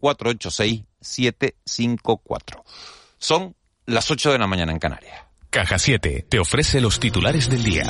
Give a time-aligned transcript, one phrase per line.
[0.00, 2.62] 956-486-754.
[3.18, 3.54] Son
[3.86, 5.20] las 8 de la mañana en Canarias.
[5.50, 7.84] Caja 7 te ofrece los titulares del día.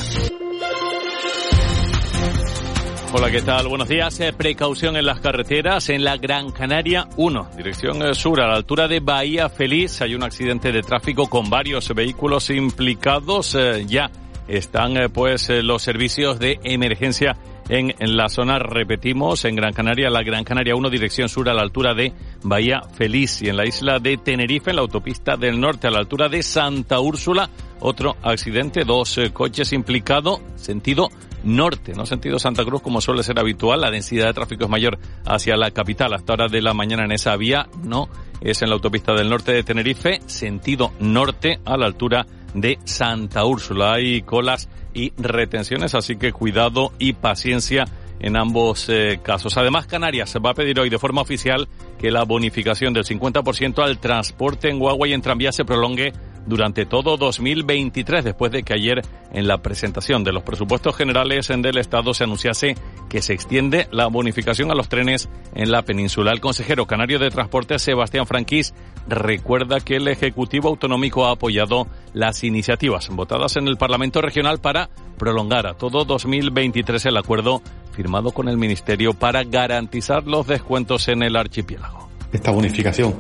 [3.14, 3.68] Hola, ¿qué tal?
[3.68, 4.18] Buenos días.
[4.21, 8.55] Eh, precaución en las carreteras en la Gran Canaria 1, dirección eh, sur, a la
[8.55, 10.01] altura de Bahía Feliz.
[10.01, 13.55] Hay un accidente de tráfico con varios vehículos implicados.
[13.55, 14.11] Eh, ya
[14.49, 17.37] están pues los servicios de emergencia
[17.73, 21.62] en, la zona, repetimos, en Gran Canaria, la Gran Canaria 1, dirección sur a la
[21.62, 22.12] altura de
[22.43, 26.00] Bahía Feliz y en la isla de Tenerife, en la autopista del norte a la
[26.00, 27.48] altura de Santa Úrsula,
[27.81, 31.08] otro accidente, dos coches implicados, sentido
[31.45, 33.81] norte, no sentido Santa Cruz como suele ser habitual.
[33.81, 37.12] La densidad de tráfico es mayor hacia la capital hasta horas de la mañana en
[37.12, 37.69] esa vía.
[37.83, 38.11] No,
[38.42, 43.47] es en la autopista del norte de Tenerife, sentido norte a la altura de Santa
[43.47, 43.95] Úrsula.
[43.95, 47.87] Hay colas y retenciones, así que cuidado y paciencia
[48.20, 49.56] en ambos eh, casos.
[49.56, 53.98] Además, Canarias va a pedir hoy de forma oficial que la bonificación del 50% al
[53.98, 56.12] transporte en y en tranvía se prolongue
[56.47, 61.79] durante todo 2023, después de que ayer en la presentación de los presupuestos generales del
[61.79, 62.75] Estado se anunciase
[63.09, 66.33] que se extiende la bonificación a los trenes en la península.
[66.33, 68.75] El consejero canario de Transporte, Sebastián Franquís,
[69.09, 74.91] recuerda que el Ejecutivo Autonómico ha apoyado las iniciativas votadas en el Parlamento Regional para
[75.19, 77.62] prolongar a todo 2023 el acuerdo
[77.93, 82.09] firmado con el Ministerio para garantizar los descuentos en el archipiélago.
[82.33, 83.15] Esta bonificación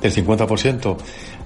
[0.00, 0.96] del 50%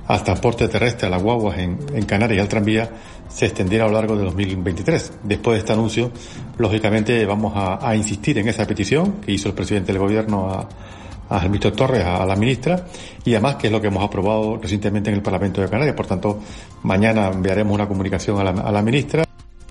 [0.08, 1.76] al transporte terrestre, a las guaguas en,
[2.06, 2.90] Canarias y al tranvía
[3.28, 5.12] se extendiera a lo largo de 2023.
[5.24, 6.10] Después de este anuncio,
[6.58, 10.68] lógicamente vamos a, insistir en esa petición que hizo el presidente del gobierno a,
[11.28, 12.86] a ministro Torres, a, la ministra,
[13.24, 15.96] y además que es lo que hemos aprobado recientemente en el Parlamento de Canarias.
[15.96, 16.40] Por tanto,
[16.84, 19.25] mañana enviaremos una comunicación a la ministra.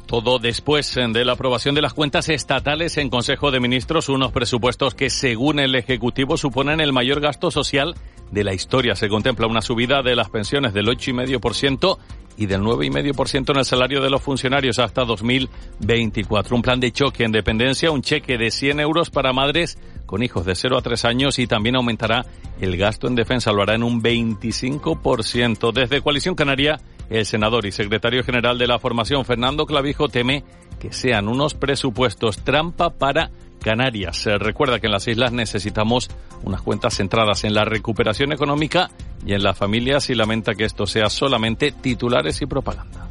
[0.07, 4.93] Todo después de la aprobación de las cuentas estatales en Consejo de Ministros, unos presupuestos
[4.93, 7.95] que, según el Ejecutivo, suponen el mayor gasto social
[8.31, 8.95] de la historia.
[8.95, 11.97] Se contempla una subida de las pensiones del 8,5%
[12.37, 16.55] y del 9,5% en el salario de los funcionarios hasta 2024.
[16.55, 20.45] Un plan de choque en dependencia, un cheque de 100 euros para madres con hijos
[20.45, 22.25] de 0 a 3 años y también aumentará
[22.59, 25.71] el gasto en defensa, lo hará en un 25%.
[25.71, 26.79] Desde Coalición Canaria,
[27.09, 30.43] el senador y secretario general de la formación, Fernando Clavijo, teme
[30.79, 33.31] que sean unos presupuestos trampa para
[33.63, 34.17] Canarias.
[34.17, 36.09] Se recuerda que en las islas necesitamos
[36.43, 38.91] unas cuentas centradas en la recuperación económica
[39.25, 43.07] y en las familias y lamenta que esto sea solamente titulares y propaganda.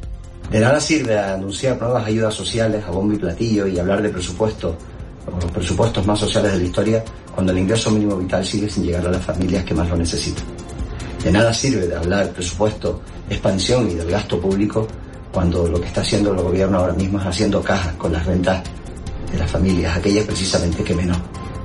[0.49, 4.75] De nada sirve anunciar nuevas ayudas sociales a bombo y platillo y hablar de presupuestos,
[5.41, 9.07] los presupuestos más sociales de la historia, cuando el ingreso mínimo vital sigue sin llegar
[9.07, 10.45] a las familias que más lo necesitan.
[11.23, 14.87] De nada sirve de hablar presupuesto, expansión y del gasto público
[15.31, 18.63] cuando lo que está haciendo el gobierno ahora mismo es haciendo cajas con las rentas
[19.31, 21.17] de las familias, aquellas precisamente que menos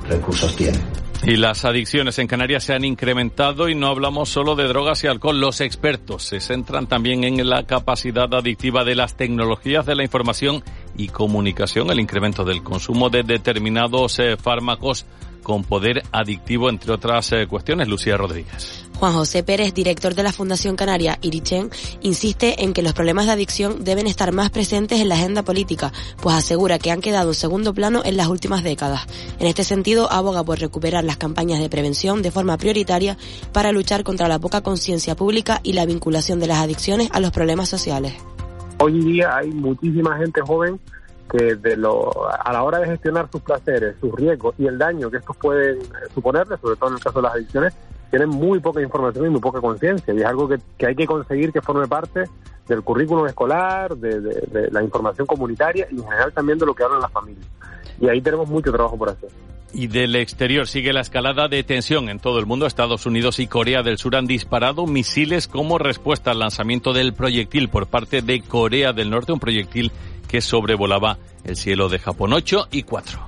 [0.09, 0.81] recursos tienen.
[1.23, 5.07] Y las adicciones en Canarias se han incrementado y no hablamos solo de drogas y
[5.07, 5.39] alcohol.
[5.39, 10.63] Los expertos se centran también en la capacidad adictiva de las tecnologías de la información
[10.97, 15.05] y comunicación, el incremento del consumo de determinados eh, fármacos
[15.43, 17.87] con poder adictivo, entre otras eh, cuestiones.
[17.87, 18.90] Lucía Rodríguez.
[19.01, 23.31] Juan José Pérez, director de la Fundación Canaria Irichen, insiste en que los problemas de
[23.31, 25.91] adicción deben estar más presentes en la agenda política,
[26.21, 29.07] pues asegura que han quedado en segundo plano en las últimas décadas.
[29.39, 33.17] En este sentido, aboga por recuperar las campañas de prevención de forma prioritaria
[33.51, 37.31] para luchar contra la poca conciencia pública y la vinculación de las adicciones a los
[37.31, 38.13] problemas sociales.
[38.77, 40.79] Hoy en día hay muchísima gente joven
[41.27, 45.35] que a la hora de gestionar sus placeres, sus riesgos y el daño que estos
[45.37, 45.79] pueden
[46.13, 47.73] suponerle, sobre todo en el caso de las adicciones,
[48.11, 50.13] tienen muy poca información y muy poca conciencia.
[50.13, 52.25] Y es algo que, hay que conseguir que forme parte
[52.67, 57.01] del currículum escolar, de, la información comunitaria y en general también de lo que hablan
[57.01, 57.47] las familias.
[57.99, 59.29] Y ahí tenemos mucho trabajo por hacer.
[59.73, 62.65] Y del exterior sigue la escalada de tensión en todo el mundo.
[62.65, 67.69] Estados Unidos y Corea del Sur han disparado misiles como respuesta al lanzamiento del proyectil
[67.69, 69.93] por parte de Corea del Norte, un proyectil
[70.27, 73.19] que sobrevolaba el cielo de Japón 8 y 4.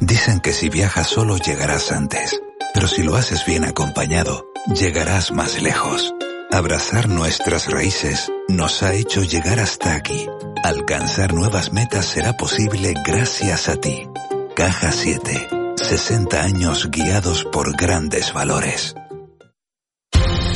[0.00, 2.40] Dicen que si viajas solo llegarás antes.
[2.74, 6.12] Pero si lo haces bien acompañado, llegarás más lejos.
[6.50, 10.26] Abrazar nuestras raíces nos ha hecho llegar hasta aquí.
[10.62, 14.08] Alcanzar nuevas metas será posible gracias a ti.
[14.54, 15.48] Caja 7.
[15.76, 18.94] 60 años guiados por grandes valores.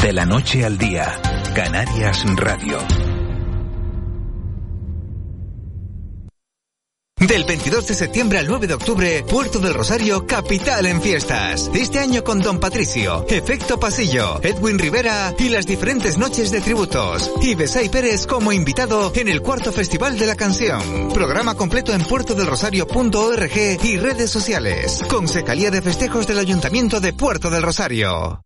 [0.03, 1.21] De la noche al día,
[1.55, 2.79] Canarias Radio.
[7.21, 11.69] Del 22 de septiembre al 9 de octubre, Puerto del Rosario, capital en fiestas.
[11.75, 17.33] Este año con Don Patricio, Efecto Pasillo, Edwin Rivera y las diferentes noches de tributos.
[17.43, 21.09] Y Besay Pérez como invitado en el cuarto Festival de la Canción.
[21.13, 25.03] Programa completo en puertodelrosario.org y redes sociales.
[25.09, 28.45] Consejería de Festejos del Ayuntamiento de Puerto del Rosario.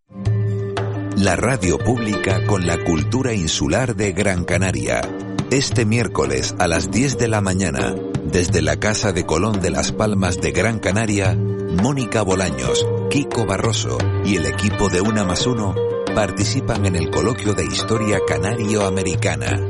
[1.17, 5.03] La radio pública con la cultura insular de Gran Canaria.
[5.51, 9.93] Este miércoles a las 10 de la mañana, desde la Casa de Colón de Las
[9.93, 15.75] Palmas de Gran Canaria, Mónica Bolaños, Kiko Barroso y el equipo de Una más Uno
[16.15, 19.61] participan en el coloquio de historia canario-americana.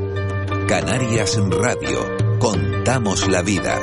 [0.67, 2.39] Canarias Radio.
[2.39, 3.79] Contamos la vida.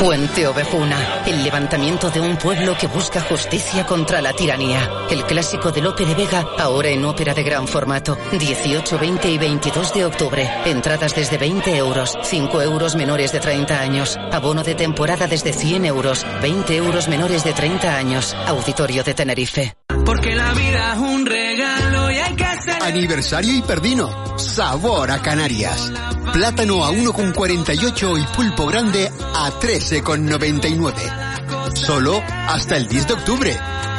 [0.00, 4.90] Fuente Ovejuna, el levantamiento de un pueblo que busca justicia contra la tiranía.
[5.10, 8.16] El clásico de Lope de Vega, ahora en ópera de gran formato.
[8.32, 10.50] 18, 20 y 22 de octubre.
[10.64, 14.16] Entradas desde 20 euros, 5 euros menores de 30 años.
[14.32, 18.34] Abono de temporada desde 100 euros, 20 euros menores de 30 años.
[18.46, 19.74] Auditorio de Tenerife.
[20.06, 22.82] Porque la vida es un regalo y hay que hacer...
[22.82, 24.38] Aniversario Hiperdino.
[24.38, 25.92] Sabor a Canarias.
[26.32, 31.74] Plátano a 1,48 y pulpo grande a 13,99.
[31.74, 33.56] Solo hasta el 10 de octubre.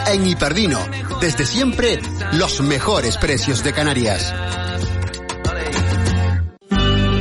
[0.08, 0.80] En Hiperdino.
[1.20, 2.00] Desde siempre,
[2.34, 4.34] los mejores precios de Canarias.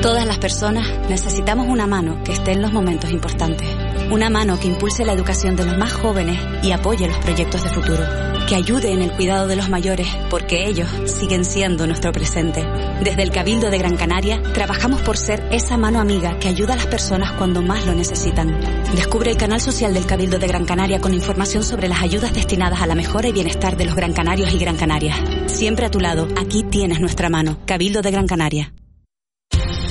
[0.01, 3.69] Todas las personas necesitamos una mano que esté en los momentos importantes.
[4.11, 7.71] Una mano que impulse la educación de los más jóvenes y apoye los proyectos de
[7.71, 8.03] futuro.
[8.49, 12.67] Que ayude en el cuidado de los mayores, porque ellos siguen siendo nuestro presente.
[13.05, 16.77] Desde el Cabildo de Gran Canaria, trabajamos por ser esa mano amiga que ayuda a
[16.77, 18.59] las personas cuando más lo necesitan.
[18.97, 22.83] Descubre el canal social del Cabildo de Gran Canaria con información sobre las ayudas destinadas
[22.83, 25.17] a la mejora y bienestar de los gran canarios y gran canarias.
[25.47, 27.59] Siempre a tu lado, aquí tienes nuestra mano.
[27.65, 28.73] Cabildo de Gran Canaria.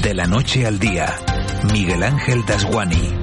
[0.04, 1.16] De la noche al día,
[1.72, 3.19] Miguel Ángel Dasguani.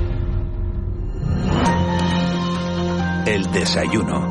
[3.26, 4.30] El desayuno.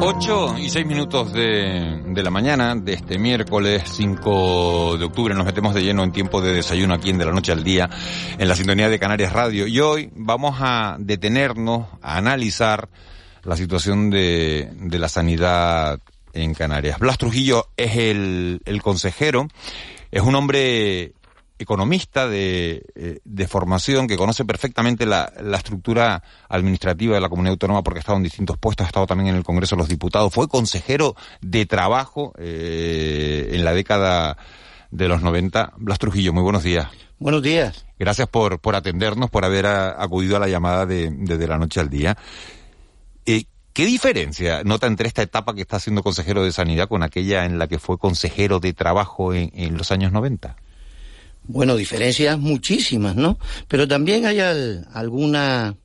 [0.00, 5.46] 8 y 6 minutos de, de, la mañana de este miércoles 5 de octubre nos
[5.46, 7.88] metemos de lleno en tiempo de desayuno aquí en De la Noche al Día
[8.36, 12.88] en la sintonía de Canarias Radio y hoy vamos a detenernos a analizar
[13.44, 16.00] la situación de, de la sanidad
[16.32, 16.98] en Canarias.
[16.98, 19.46] Blas Trujillo es el, el consejero,
[20.10, 21.12] es un hombre
[21.58, 27.52] economista de, eh, de, formación que conoce perfectamente la, la, estructura administrativa de la comunidad
[27.52, 29.88] autónoma porque ha estado en distintos puestos, ha estado también en el Congreso de los
[29.88, 34.36] Diputados, fue consejero de trabajo eh, en la década
[34.90, 35.74] de los 90.
[35.76, 36.88] Blas Trujillo, muy buenos días.
[37.18, 37.86] Buenos días.
[37.98, 41.58] Gracias por, por atendernos, por haber a, acudido a la llamada de, de, de la
[41.58, 42.16] noche al día.
[43.26, 47.44] Eh, ¿Qué diferencia nota entre esta etapa que está siendo consejero de Sanidad con aquella
[47.44, 50.56] en la que fue consejero de trabajo en, en los años 90?
[51.46, 53.38] Bueno, diferencias muchísimas, ¿no?
[53.68, 55.76] Pero también hay al, alguna,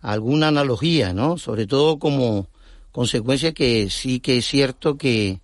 [0.00, 1.36] alguna analogía, ¿no?
[1.36, 2.48] Sobre todo como
[2.90, 5.40] consecuencia que sí que es cierto que,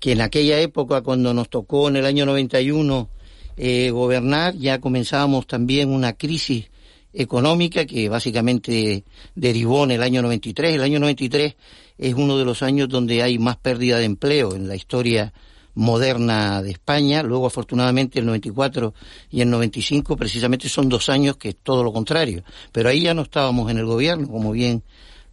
[0.00, 3.08] que en aquella época, cuando nos tocó en el año 91
[3.56, 6.68] eh, gobernar, ya comenzábamos también una crisis
[7.12, 9.04] económica que básicamente
[9.36, 10.74] derivó en el año 93.
[10.74, 11.54] El año 93
[11.98, 15.32] es uno de los años donde hay más pérdida de empleo en la historia
[15.76, 17.22] moderna de España.
[17.22, 18.92] Luego, afortunadamente, el 94
[19.30, 22.42] y el 95 precisamente son dos años que es todo lo contrario.
[22.72, 24.82] Pero ahí ya no estábamos en el gobierno, como bien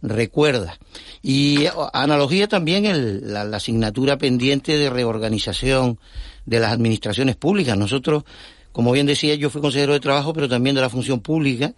[0.02, 0.78] recuerda.
[1.22, 5.98] Y analogía también el, la, la asignatura pendiente de reorganización
[6.44, 7.76] de las administraciones públicas.
[7.76, 8.24] Nosotros
[8.70, 11.74] como bien decía, yo fui consejero de trabajo, pero también de la función pública,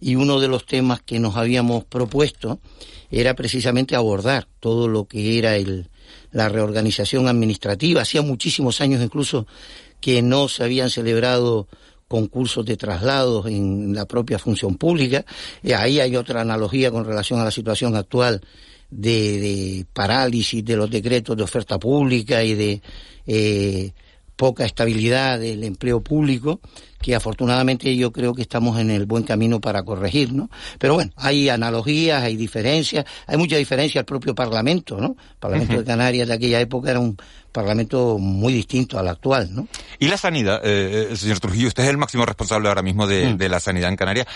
[0.00, 2.58] y uno de los temas que nos habíamos propuesto
[3.08, 5.88] era precisamente abordar todo lo que era el,
[6.32, 8.02] la reorganización administrativa.
[8.02, 9.46] Hacía muchísimos años incluso
[10.00, 11.68] que no se habían celebrado
[12.08, 15.24] concursos de traslados en la propia función pública.
[15.62, 18.40] Y ahí hay otra analogía con relación a la situación actual
[18.90, 22.82] de, de parálisis de los decretos de oferta pública y de
[23.26, 23.92] eh,
[24.40, 26.60] poca estabilidad del empleo público,
[26.98, 30.48] que afortunadamente yo creo que estamos en el buen camino para corregir, ¿no?
[30.78, 35.08] Pero bueno, hay analogías, hay diferencias, hay mucha diferencia al propio Parlamento, ¿no?
[35.08, 35.80] El Parlamento uh -huh.
[35.80, 37.18] de Canarias de aquella época era un
[37.52, 39.68] Parlamento muy distinto al actual, ¿no?
[39.98, 43.48] Y la sanidad, eh, señor Trujillo, usted es el máximo responsable ahora mismo de, de
[43.50, 44.26] la sanidad en Canarias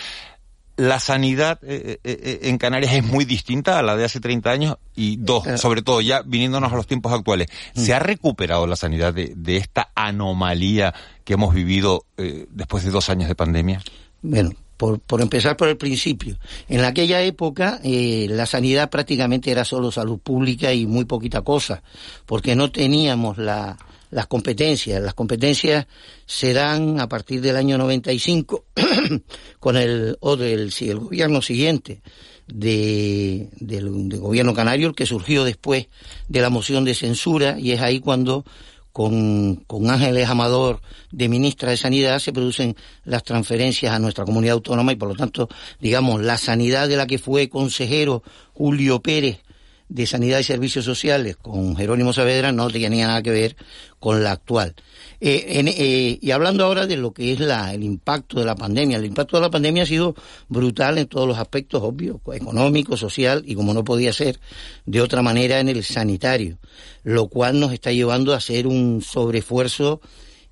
[0.77, 4.77] la sanidad eh, eh, en Canarias es muy distinta a la de hace 30 años
[4.97, 5.59] y dos, eh.
[5.59, 9.57] sobre todo ya viniéndonos a los tiempos actuales, ¿se ha recuperado la sanidad de, de
[9.57, 10.95] esta anomalía
[11.25, 13.83] que hemos vivido eh, después de dos años de pandemia?
[14.23, 16.37] Bueno, por, por, empezar por el principio.
[16.69, 21.83] En aquella época eh, la sanidad prácticamente era solo salud pública y muy poquita cosa,
[22.27, 23.77] porque no teníamos la,
[24.11, 25.03] las competencias.
[25.03, 25.87] Las competencias
[26.25, 28.65] se dan a partir del año 95
[29.61, 32.01] con el, o del el gobierno siguiente
[32.47, 35.89] de, del, del gobierno canario, el que surgió después
[36.29, 38.45] de la moción de censura, y es ahí cuando
[38.95, 44.53] con, con, Ángeles Amador de ministra de Sanidad se producen las transferencias a nuestra comunidad
[44.55, 45.49] autónoma y por lo tanto,
[45.81, 48.23] digamos, la sanidad de la que fue consejero
[48.53, 49.41] Julio Pérez
[49.89, 53.57] de Sanidad y Servicios Sociales con Jerónimo Saavedra no tenía nada que ver
[53.99, 54.77] con la actual.
[55.27, 58.99] Eh, eh, y hablando ahora de lo que es la, el impacto de la pandemia,
[58.99, 60.15] el impacto de la pandemia ha sido
[60.51, 64.39] brutal en todos los aspectos, obvios, económico, social y como no podía ser
[64.85, 66.59] de otra manera en el sanitario,
[67.05, 70.03] lo cual nos está llevando a hacer un sobreesfuerzo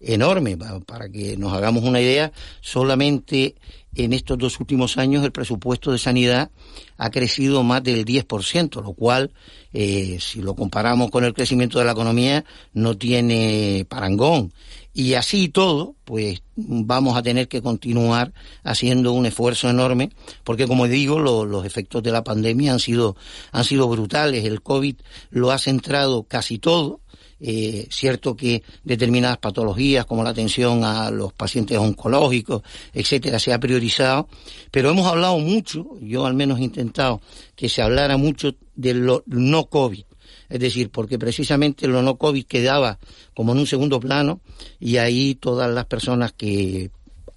[0.02, 0.56] enorme.
[0.86, 3.54] Para que nos hagamos una idea, solamente
[3.94, 6.50] en estos dos últimos años el presupuesto de sanidad
[6.96, 9.32] ha crecido más del 10%, lo cual,
[9.72, 14.52] eh, si lo comparamos con el crecimiento de la economía, no tiene parangón.
[14.94, 18.32] Y así todo, pues vamos a tener que continuar
[18.62, 20.10] haciendo un esfuerzo enorme,
[20.44, 23.16] porque como digo, los efectos de la pandemia han sido,
[23.52, 24.44] han sido brutales.
[24.44, 24.96] El COVID
[25.30, 27.00] lo ha centrado casi todo,
[27.44, 33.58] eh, cierto que determinadas patologías como la atención a los pacientes oncológicos, etcétera, se ha
[33.58, 34.28] priorizado,
[34.70, 37.20] pero hemos hablado mucho, yo al menos he intentado
[37.56, 40.04] que se hablara mucho de lo no COVID.
[40.48, 42.98] Es decir, porque precisamente lo no COVID quedaba
[43.34, 44.40] como en un segundo plano
[44.78, 46.90] y ahí todas las personas que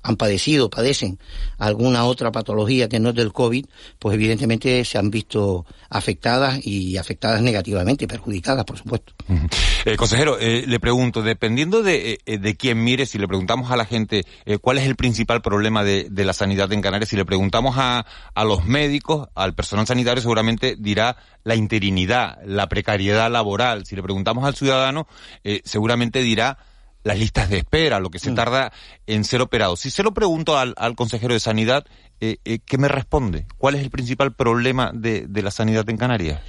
[0.06, 1.18] han padecido, padecen
[1.58, 3.66] alguna otra patología que no es del COVID,
[3.98, 9.14] pues evidentemente se han visto afectadas y afectadas negativamente, perjudicadas, por supuesto.
[9.86, 13.78] Eh, consejero, eh, le pregunto, dependiendo de, eh, de quién mire, si le preguntamos a
[13.78, 14.26] la gente
[14.62, 18.06] cuál es el principal problema de, de, la sanidad en Canarias, si le preguntamos a,
[18.34, 23.86] a los médicos, al personal sanitario, seguramente dirá la interinidad, la precariedad laboral.
[23.86, 25.08] Si le preguntamos al ciudadano,
[25.64, 26.58] seguramente dirá
[27.06, 28.36] las listas de espera, lo que se mm.
[28.36, 28.74] tarda
[29.06, 29.78] en ser operado.
[29.78, 31.86] Si se lo pregunto al, consejero de Sanidad,
[32.20, 33.46] eh, eh, ¿qué me responde?
[33.60, 36.42] ¿Cuál es el principal problema de, de la sanidad en Canarias?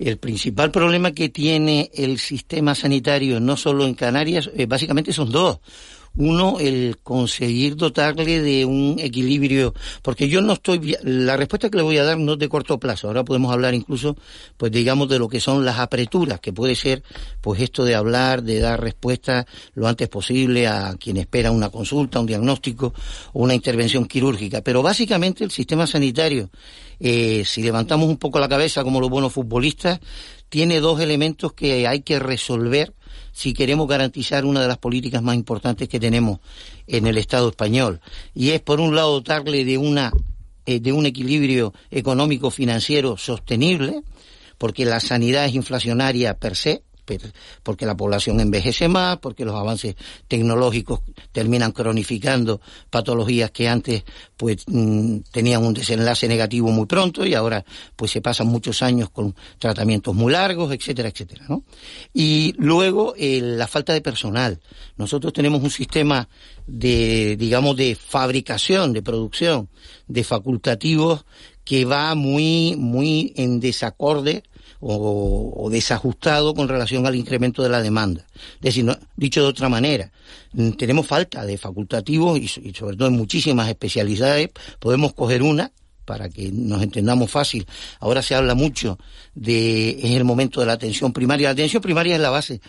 [0.00, 5.30] El principal problema que tiene el sistema sanitario, no solo en Canarias, eh, básicamente son
[5.30, 5.60] dos.
[6.22, 9.72] Uno, el conseguir dotarle de un equilibrio,
[10.02, 12.78] porque yo no estoy, la respuesta que le voy a dar no es de corto
[12.78, 14.18] plazo, ahora podemos hablar incluso,
[14.58, 17.02] pues digamos, de lo que son las apreturas, que puede ser,
[17.40, 22.20] pues esto de hablar, de dar respuesta lo antes posible a quien espera una consulta,
[22.20, 22.92] un diagnóstico
[23.32, 24.60] o una intervención quirúrgica.
[24.60, 26.50] Pero básicamente el sistema sanitario,
[26.98, 30.00] eh, si levantamos un poco la cabeza como los buenos futbolistas,
[30.50, 32.92] tiene dos elementos que hay que resolver
[33.40, 36.40] si queremos garantizar una de las políticas más importantes que tenemos
[36.86, 38.02] en el Estado español.
[38.34, 40.12] Y es, por un lado, darle de, una,
[40.66, 44.02] eh, de un equilibrio económico financiero sostenible,
[44.58, 46.82] porque la sanidad es inflacionaria per se,
[47.62, 49.96] porque la población envejece más, porque los avances
[50.28, 51.00] tecnológicos
[51.32, 54.04] terminan cronificando patologías que antes
[54.36, 57.64] pues mm, tenían un desenlace negativo muy pronto y ahora
[57.96, 61.64] pues se pasan muchos años con tratamientos muy largos, etcétera, etcétera, ¿no?
[62.12, 64.60] Y luego la falta de personal.
[64.96, 66.28] Nosotros tenemos un sistema
[66.66, 69.68] de, digamos, de fabricación, de producción
[70.06, 71.24] de facultativos
[71.64, 74.42] que va muy, muy en desacorde
[74.80, 78.24] o, desajustado con relación al incremento de la demanda.
[78.56, 80.10] Es decir, dicho de otra manera,
[80.52, 84.50] mm, tenemos falta de facultativos y, sobre todo en muchísimas especialidades.
[84.78, 85.70] Podemos coger una
[86.04, 87.66] para que nos entendamos fácil.
[88.00, 88.98] Ahora se habla mucho
[89.34, 91.48] de es el momento de la atención primaria.
[91.48, 92.60] La atención primaria es la base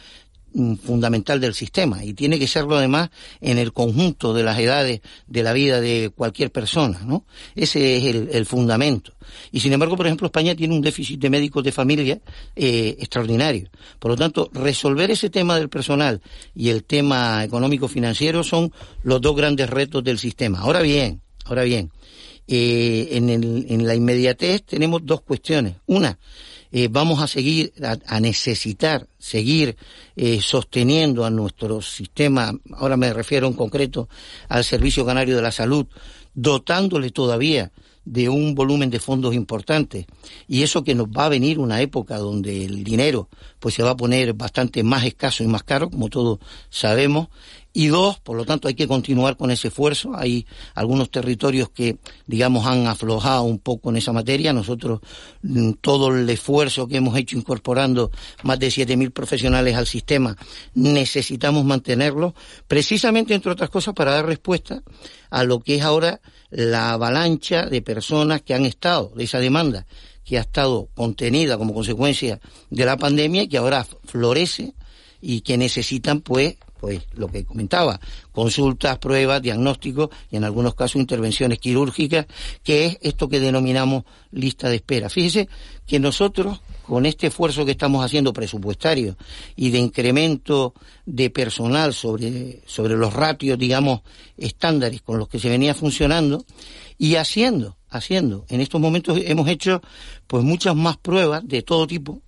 [0.83, 5.43] fundamental del sistema y tiene que serlo además en el conjunto de las edades de
[5.43, 7.25] la vida de cualquier persona, ¿no?
[7.55, 9.13] Ese es el, fundamento.
[9.51, 12.19] Y sin embargo, por ejemplo, España tiene un déficit de médicos de familia
[12.55, 13.69] eh, extraordinario.
[13.99, 16.21] Por lo tanto, resolver ese tema del personal
[16.53, 20.59] y el tema económico-financiero son los dos grandes retos del sistema.
[20.59, 21.91] Ahora bien, ahora bien,
[22.47, 25.75] eh, en, el, en la inmediatez tenemos dos cuestiones.
[25.85, 26.17] Una,
[26.71, 29.75] eh, vamos a seguir a, necesitar seguir
[30.15, 34.07] eh, sosteniendo a nuestro sistema, ahora me refiero en concreto
[34.47, 35.85] al Servicio Canario de la Salud,
[36.33, 37.71] dotándole todavía
[38.05, 40.07] de un volumen de fondos importante.
[40.47, 43.91] Y eso que nos va a venir una época donde el dinero pues se va
[43.91, 47.27] a poner bastante más escaso y más caro como todos sabemos
[47.73, 50.11] y dos, por lo tanto hay que continuar con ese esfuerzo.
[50.15, 51.97] Hay algunos territorios que,
[52.27, 54.51] digamos, han aflojado un poco en esa materia.
[54.51, 54.99] Nosotros,
[55.41, 58.11] mm, todo el esfuerzo que hemos hecho incorporando
[58.43, 60.35] más de 7.000 profesionales al sistema,
[60.73, 62.35] necesitamos mantenerlo,
[62.67, 64.83] precisamente, entre otras cosas, para dar respuesta
[65.29, 69.85] a lo que es ahora la avalancha de personas que han estado, de esa demanda
[70.23, 74.75] que ha estado contenida como consecuencia de la pandemia y que ahora florece
[75.19, 77.99] y que necesitan pues pues lo que comentaba,
[78.31, 82.25] consultas, pruebas, diagnósticos y en algunos casos intervenciones quirúrgicas,
[82.63, 85.07] que es esto que denominamos lista de espera.
[85.07, 85.47] Fíjese
[85.85, 89.15] que nosotros, con este esfuerzo que estamos haciendo presupuestario
[89.55, 90.73] y de incremento
[91.05, 94.01] de personal sobre, sobre los ratios, digamos,
[94.35, 96.43] estándares con los que se venía funcionando,
[96.97, 99.81] y haciendo, haciendo, en estos momentos hemos hecho
[100.27, 102.21] pues muchas más pruebas de todo tipo,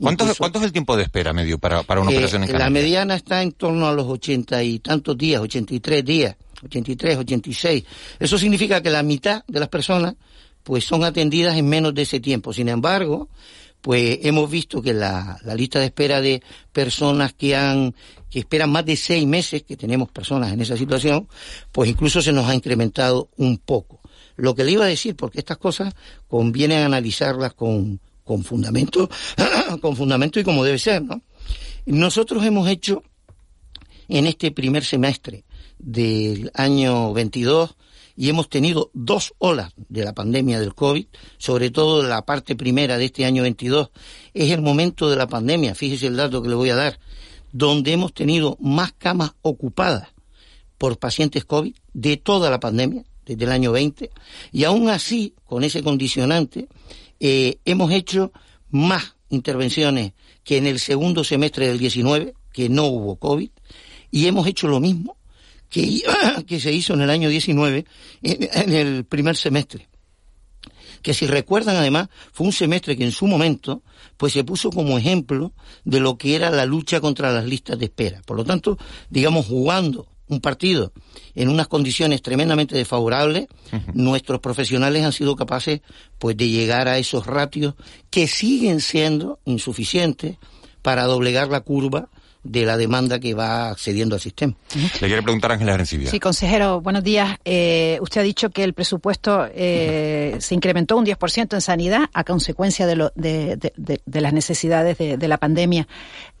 [0.00, 2.66] ¿Cuánto, ¿Cuánto, es el tiempo de espera medio para, para una eh, operación en Canarias?
[2.66, 6.36] La mediana está en torno a los ochenta y tantos días, ochenta y tres días,
[6.62, 7.84] ochenta y tres, ochenta y seis.
[8.18, 10.14] Eso significa que la mitad de las personas
[10.62, 12.52] pues son atendidas en menos de ese tiempo.
[12.52, 13.28] Sin embargo,
[13.82, 17.94] pues hemos visto que la, la lista de espera de personas que han
[18.30, 21.28] que esperan más de seis meses, que tenemos personas en esa situación,
[21.70, 24.00] pues incluso se nos ha incrementado un poco.
[24.36, 25.94] Lo que le iba a decir, porque estas cosas
[26.26, 29.08] conviene analizarlas con, con fundamento,
[29.80, 31.22] con fundamento y como debe ser, ¿no?
[31.86, 33.02] Nosotros hemos hecho
[34.08, 35.44] en este primer semestre
[35.78, 37.76] del año 22
[38.16, 42.96] y hemos tenido dos olas de la pandemia del COVID, sobre todo la parte primera
[42.96, 43.90] de este año 22,
[44.32, 46.98] es el momento de la pandemia, fíjese el dato que le voy a dar,
[47.52, 50.08] donde hemos tenido más camas ocupadas
[50.78, 54.10] por pacientes COVID de toda la pandemia, desde el año 20,
[54.52, 56.68] y aún así, con ese condicionante,
[57.20, 58.32] eh, hemos hecho
[58.70, 63.50] más intervenciones que en el segundo semestre del 19, que no hubo COVID,
[64.10, 65.16] y hemos hecho lo mismo
[65.68, 66.02] que,
[66.46, 67.84] que se hizo en el año 19,
[68.22, 69.88] en, en el primer semestre
[71.04, 73.82] que si recuerdan además fue un semestre que en su momento
[74.16, 75.52] pues se puso como ejemplo
[75.84, 78.22] de lo que era la lucha contra las listas de espera.
[78.24, 78.78] Por lo tanto,
[79.10, 80.92] digamos, jugando un partido
[81.34, 83.46] en unas condiciones tremendamente desfavorables,
[83.92, 85.80] nuestros profesionales han sido capaces
[86.18, 87.74] pues de llegar a esos ratios
[88.10, 90.36] que siguen siendo insuficientes
[90.82, 92.08] para doblegar la curva
[92.44, 94.54] de la demanda que va accediendo al sistema.
[94.74, 96.10] Le quiere preguntar Ángela Arencibia.
[96.10, 97.38] Sí, consejero, buenos días.
[97.44, 102.22] Eh, usted ha dicho que el presupuesto eh, se incrementó un 10% en sanidad a
[102.22, 105.88] consecuencia de, lo, de, de, de las necesidades de, la pandemia.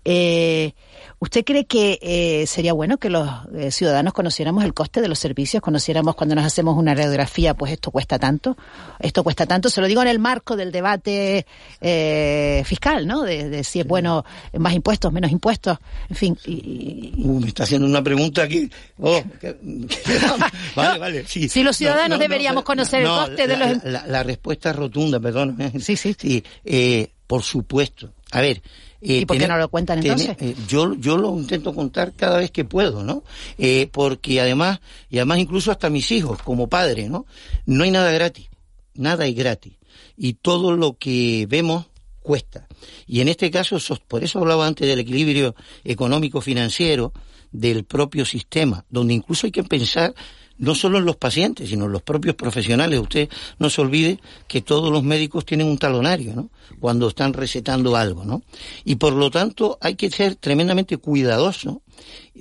[0.04, 0.74] Eh,
[1.18, 5.18] ¿Usted cree que eh, sería bueno que los eh, ciudadanos conociéramos el coste de los
[5.18, 8.56] servicios, conociéramos cuando nos hacemos una radiografía, pues esto cuesta tanto,
[8.98, 9.70] esto cuesta tanto?
[9.70, 11.46] Se lo digo en el marco del debate
[11.80, 13.22] eh, fiscal, ¿no?
[13.22, 14.24] De, de, si es bueno
[14.58, 16.38] más impuestos, menos impuestos, en fin.
[16.46, 18.70] Y, uh, me está haciendo una pregunta aquí.
[18.98, 19.56] Oh, que,
[20.76, 21.24] vale, vale.
[21.26, 21.48] Sí.
[21.48, 23.84] Si los ciudadanos no, no, deberíamos no, conocer el coste la, de los.
[23.84, 25.56] La, la, respuesta es rotunda, perdón.
[25.80, 26.14] Sí, sí.
[26.18, 28.12] Sí, eh, por supuesto.
[28.30, 28.62] A ver,
[29.04, 30.36] eh, ¿Y por qué no lo cuentan entonces?
[30.40, 33.22] eh, yo, yo lo intento contar cada vez que puedo, ¿no?
[33.58, 37.26] Eh, porque además, y además incluso hasta mis hijos, como padre, ¿no?
[37.66, 38.48] No hay nada gratis,
[38.94, 39.74] nada es gratis.
[40.16, 41.86] Y todo lo que vemos
[42.20, 42.66] cuesta.
[43.06, 43.76] Y en este caso,
[44.08, 47.12] por eso hablaba antes del equilibrio económico-financiero
[47.52, 50.14] del propio sistema, donde incluso hay que pensar
[50.58, 53.00] no solo en los pacientes, sino en los propios profesionales.
[53.00, 56.50] Usted no se olvide que todos los médicos tienen un talonario, ¿no?
[56.80, 58.42] Cuando están recetando algo, ¿no?
[58.84, 61.82] Y por lo tanto hay que ser tremendamente cuidadoso,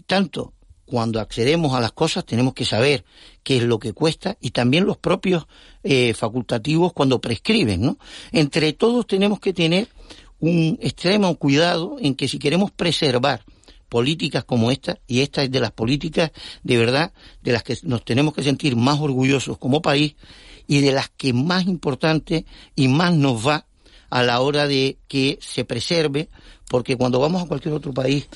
[0.05, 0.53] tanto
[0.85, 3.03] cuando accedemos a las cosas tenemos que saber
[3.41, 5.47] qué es lo que cuesta y también los propios
[5.83, 7.97] eh, facultativos cuando prescriben, ¿no?
[8.31, 9.87] Entre todos tenemos que tener
[10.39, 13.43] un extremo cuidado en que si queremos preservar
[13.89, 16.31] políticas como esta, y esta es de las políticas
[16.63, 20.15] de verdad de las que nos tenemos que sentir más orgullosos como país
[20.67, 23.65] y de las que más importante y más nos va
[24.09, 26.29] a la hora de que se preserve,
[26.69, 28.27] porque cuando vamos a cualquier otro país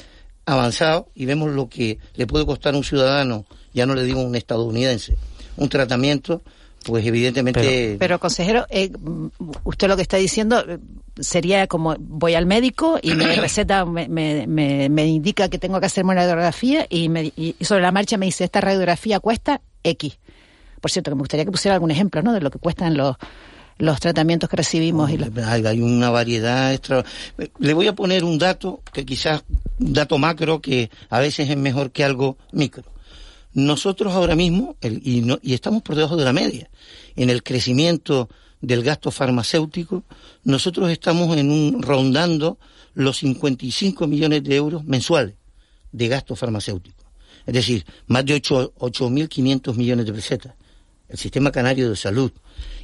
[0.45, 4.21] avanzado y vemos lo que le puede costar a un ciudadano, ya no le digo
[4.21, 5.15] un estadounidense,
[5.55, 6.41] un tratamiento,
[6.87, 7.59] pues evidentemente.
[7.59, 8.89] Pero, pero consejero, eh,
[9.65, 10.63] usted lo que está diciendo
[11.19, 15.79] sería como voy al médico y me receta, me, me, me, me indica que tengo
[15.81, 19.61] que hacerme una radiografía y, me, y sobre la marcha me dice esta radiografía cuesta
[19.83, 20.17] X.
[20.79, 22.31] Por cierto, que me gustaría que pusiera algún ejemplo, ¿no?
[22.31, 23.17] De lo que cuestan los
[23.79, 25.09] los tratamientos que recibimos.
[25.09, 25.51] Oh, y la...
[25.51, 27.05] Hay una variedad extra.
[27.59, 29.43] Le voy a poner un dato que quizás
[29.79, 32.83] un dato macro que a veces es mejor que algo micro.
[33.53, 36.69] Nosotros ahora mismo, y, no, y estamos por debajo de la media,
[37.15, 38.29] en el crecimiento
[38.61, 40.03] del gasto farmacéutico,
[40.43, 42.59] nosotros estamos en un rondando
[42.93, 45.35] los 55 millones de euros mensuales
[45.91, 47.05] de gasto farmacéutico.
[47.45, 50.55] Es decir, más de 8.500 millones de pesetas.
[51.07, 52.31] El sistema canario de salud.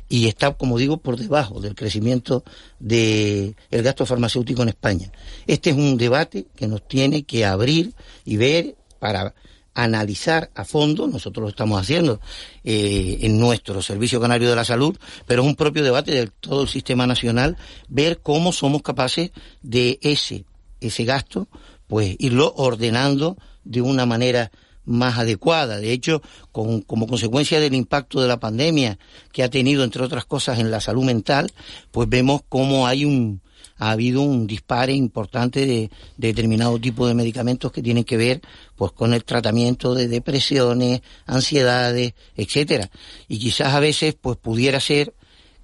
[0.08, 2.44] Y está, como digo, por debajo del crecimiento
[2.80, 5.12] del de gasto farmacéutico en España.
[5.48, 9.34] Este es un debate que nos tiene que abrir y ver para
[9.74, 12.20] analizar a fondo, nosotros lo estamos haciendo
[12.64, 16.64] eh, en nuestro Servicio Canario de la Salud, pero es un propio debate de todo
[16.64, 17.58] el sistema nacional,
[17.88, 19.32] ver cómo somos capaces
[19.62, 20.46] de ese,
[20.80, 21.48] ese gasto
[21.88, 24.52] pues irlo ordenando de una manera
[24.86, 25.78] más adecuada.
[25.78, 28.98] De hecho, con, como consecuencia del impacto de la pandemia
[29.32, 31.52] que ha tenido, entre otras cosas, en la salud mental,
[31.92, 33.43] pues vemos cómo hay un,
[33.78, 38.42] ha habido un dispare importante de, determinado tipo de medicamentos que tienen que ver
[38.76, 42.90] pues con el tratamiento de depresiones, ansiedades, etcétera.
[43.28, 45.14] Y quizás a veces pues pudiera ser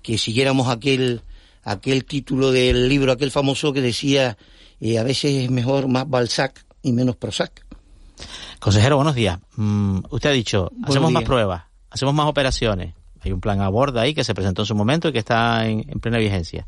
[0.02, 1.22] que siguiéramos aquel
[1.64, 4.38] aquel título del libro, aquel famoso que decía
[4.80, 7.66] eh, a veces es mejor más Balzac y menos Prozac.
[8.60, 9.40] Consejero, buenos días.
[9.56, 12.94] Mm, usted ha dicho, hacemos más pruebas, hacemos más operaciones.
[13.22, 15.68] Hay un plan a bordo ahí que se presentó en su momento y que está
[15.68, 16.66] en, plena vigencia.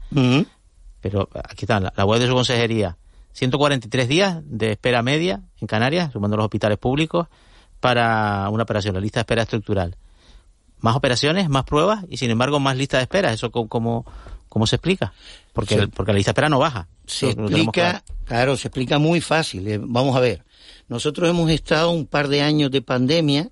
[1.01, 2.97] Pero aquí está la, web de su consejería.
[3.33, 7.27] 143 días de espera media en Canarias, sumando los hospitales públicos,
[7.79, 9.95] para una operación, la lista de espera estructural.
[10.79, 13.31] Más operaciones, más pruebas y sin embargo más lista de espera.
[13.33, 14.05] ¿Eso cómo,
[14.49, 15.13] cómo se explica?
[15.53, 16.87] Porque, porque la lista de espera no baja.
[17.05, 18.55] Se explica, claro.
[18.57, 19.67] se explica muy fácil.
[19.67, 20.43] Eh, vamos a ver.
[20.87, 23.49] Nosotros hemos estado un par de años de pandemia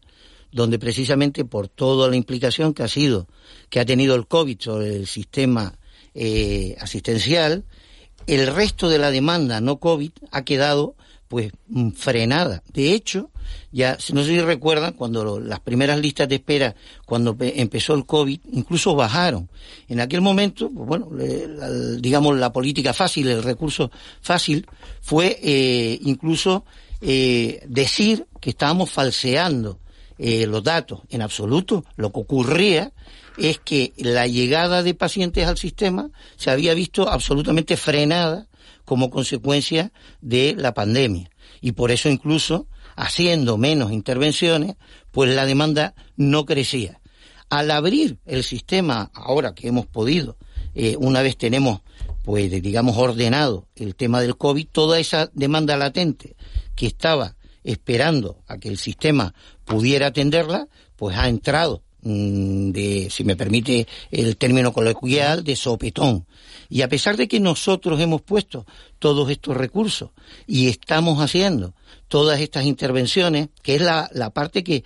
[0.52, 3.28] donde precisamente por toda la implicación que ha sido,
[3.70, 5.76] que ha tenido el COVID sobre el sistema
[6.14, 7.66] eh, asistencial,
[8.28, 10.96] el resto de la demanda no COVID ha quedado
[11.28, 12.64] pues mm, frenada.
[12.74, 13.30] De hecho,
[13.72, 18.40] ya no sé si recuerdan cuando las primeras listas de espera cuando empezó el COVID
[18.52, 19.50] incluso bajaron.
[19.88, 21.10] En aquel momento, pues bueno,
[22.00, 23.92] digamos la política fácil, el recurso
[24.22, 24.66] fácil
[25.02, 26.66] fue eh, incluso
[27.02, 29.80] eh, decir que estábamos falseando
[30.18, 31.02] eh, los datos.
[31.10, 32.92] En absoluto, lo que ocurría
[33.38, 38.48] es que la llegada de pacientes al sistema se había visto absolutamente frenada
[38.86, 41.30] como consecuencia de la pandemia.
[41.62, 44.76] Y por eso incluso, haciendo menos intervenciones,
[45.12, 47.00] pues la demanda no crecía.
[47.50, 50.38] Al abrir el sistema, ahora que hemos podido,
[50.76, 51.82] eh, una vez tenemos,
[52.24, 56.36] pues digamos, ordenado el tema del COVID, toda esa demanda latente
[56.76, 59.34] que estaba esperando a que el sistema
[59.66, 66.26] pudiera atenderla, pues ha entrado de, si me permite el término coloquial, de sopetón.
[66.70, 68.66] Y a pesar de que nosotros hemos puesto
[69.00, 70.12] todos estos recursos
[70.46, 71.74] y estamos haciendo
[72.08, 74.84] todas estas intervenciones, que es la, la parte que,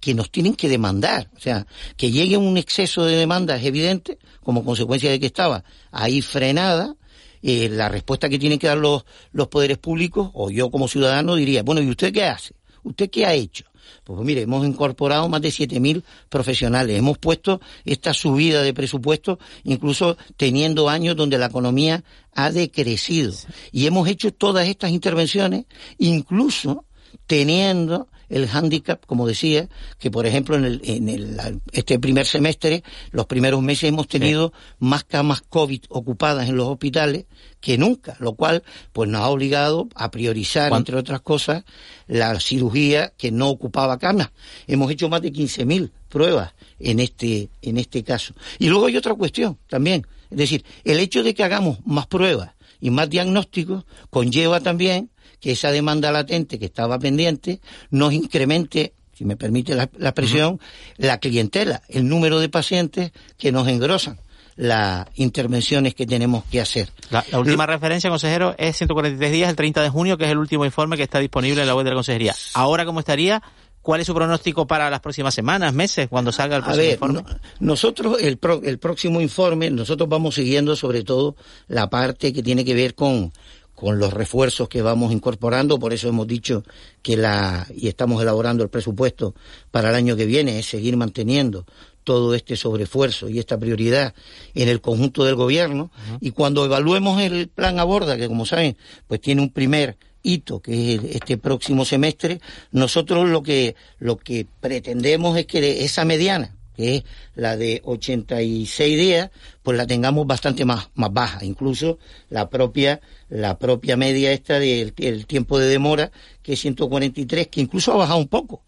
[0.00, 4.18] que nos tienen que demandar, o sea, que llegue un exceso de demanda es evidente,
[4.42, 6.96] como consecuencia de que estaba ahí frenada,
[7.42, 11.34] eh, la respuesta que tienen que dar los, los poderes públicos, o yo como ciudadano
[11.34, 12.54] diría, bueno, ¿y usted qué hace?
[12.82, 13.64] ¿Usted qué ha hecho?
[14.04, 20.16] Pues mire, hemos incorporado más de 7.000 profesionales, hemos puesto esta subida de presupuesto, incluso
[20.36, 23.32] teniendo años donde la economía ha decrecido.
[23.72, 25.66] Y hemos hecho todas estas intervenciones,
[25.98, 26.84] incluso
[27.26, 32.82] teniendo el hándicap, como decía, que por ejemplo en, el, en el, este primer semestre,
[33.10, 37.26] los primeros meses hemos tenido más camas COVID ocupadas en los hospitales
[37.60, 41.64] que nunca, lo cual pues nos ha obligado a priorizar, entre otras cosas,
[42.06, 44.30] la cirugía que no ocupaba camas.
[44.66, 48.34] Hemos hecho más de 15.000 pruebas en este, en este caso.
[48.58, 52.50] Y luego hay otra cuestión también, es decir, el hecho de que hagamos más pruebas
[52.80, 55.10] y más diagnósticos conlleva también
[55.44, 60.58] que esa demanda latente que estaba pendiente nos incremente si me permite la, expresión,
[60.96, 64.18] la clientela, el número de pacientes que nos engrosan
[64.56, 66.88] las intervenciones que tenemos que hacer.
[67.10, 70.64] La, última referencia, consejero, es 143 días, el 30 de junio, que es el último
[70.64, 72.34] informe que está disponible en la web de la consejería.
[72.54, 73.42] Ahora, ¿cómo estaría?
[73.82, 77.22] ¿Cuál es su pronóstico para las próximas semanas, meses, cuando salga el próximo informe?
[77.60, 81.36] nosotros, el, el próximo informe, nosotros vamos siguiendo sobre todo
[81.68, 83.30] la parte que tiene que ver con,
[83.74, 86.62] con los refuerzos que vamos incorporando, por eso hemos dicho
[87.02, 89.34] que la, y estamos elaborando el presupuesto
[89.70, 91.66] para el año que viene, es seguir manteniendo
[92.04, 94.14] todo este sobreesfuerzo y esta prioridad
[94.54, 95.90] en el conjunto del gobierno.
[96.20, 98.76] Y cuando evaluemos el plan Aborda, que como saben,
[99.08, 102.40] pues tiene un primer hito, que es este próximo semestre,
[102.72, 108.98] nosotros lo que, lo que pretendemos es que esa mediana, que es la de 86
[108.98, 109.30] días,
[109.62, 111.44] pues la tengamos bastante más, más baja.
[111.44, 111.98] Incluso
[112.30, 114.94] la propia, la propia media esta del
[115.26, 116.10] tiempo de demora,
[116.42, 118.62] que es 143, que incluso ha bajado un poco.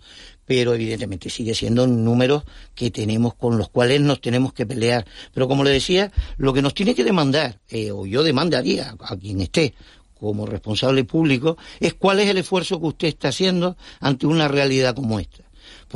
[0.44, 5.04] Pero evidentemente sigue siendo números que tenemos con los cuales nos tenemos que pelear.
[5.34, 9.16] Pero como le decía, lo que nos tiene que demandar, eh, o yo demandaría a
[9.16, 9.74] quien esté
[10.18, 14.94] como responsable público, es cuál es el esfuerzo que usted está haciendo ante una realidad
[14.94, 15.45] como esta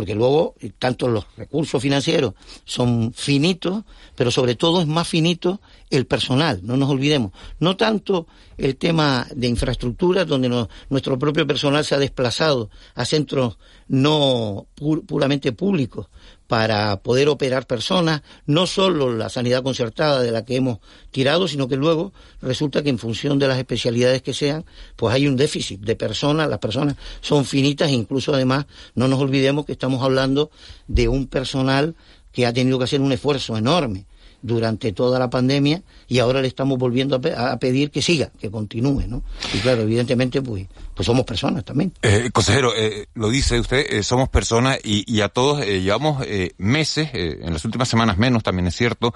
[0.00, 2.32] porque luego tanto los recursos financieros
[2.64, 3.84] son finitos,
[4.16, 5.60] pero sobre todo es más finito
[5.90, 7.32] el personal, no nos olvidemos.
[7.58, 10.48] No tanto el tema de infraestructura, donde
[10.88, 13.58] nuestro propio personal se ha desplazado a centros
[13.88, 14.68] no
[15.06, 16.06] puramente públicos
[16.46, 20.78] para poder operar personas, no solo la sanidad concertada de la que hemos
[21.10, 24.64] tirado, sino que luego resulta que en función de las especialidades que sean,
[24.96, 29.20] pues hay un déficit de personas, las personas son finitas e incluso además no nos
[29.20, 30.50] olvidemos que estamos hablando
[30.86, 31.94] de un personal
[32.32, 34.06] que ha tenido que hacer un esfuerzo enorme
[34.42, 39.04] durante toda la pandemia y ahora le estamos volviendo a, pedir que siga, que continúe,
[39.06, 39.22] ¿no?
[39.54, 41.92] Y claro, evidentemente, pues, pues somos personas también.
[42.02, 46.24] Eh, consejero, eh, lo dice usted, eh, somos personas y, y a todos llevamos
[46.58, 49.14] meses, en las últimas semanas menos, también es cierto,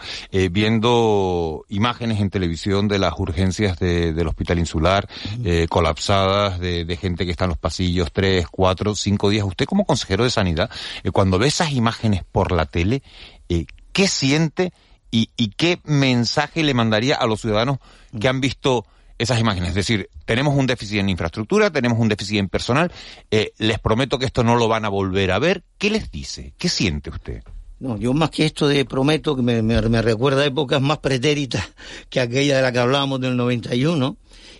[0.50, 5.08] viendo imágenes en televisión de las urgencias de, del hospital insular,
[5.68, 9.44] colapsadas, de, de, gente que está en los pasillos tres, cuatro, cinco días.
[9.46, 10.70] Usted como consejero de sanidad,
[11.12, 13.02] cuando ve esas imágenes por la tele,
[13.94, 14.72] ¿qué siente?
[15.14, 17.78] Y, qué mensaje le mandaría a los ciudadanos
[18.18, 18.84] que han visto
[19.16, 19.70] esas imágenes.
[19.70, 22.90] Es decir, tenemos un déficit en infraestructura, tenemos un déficit en personal,
[23.30, 25.62] eh, les prometo que esto no lo van a volver a ver.
[25.78, 26.52] ¿Qué les dice?
[26.58, 27.42] ¿Qué siente usted?
[27.78, 31.64] No, yo más que esto de prometo, que me, me, recuerda a épocas más pretéritas
[32.08, 34.16] que aquella de la que hablábamos del 91,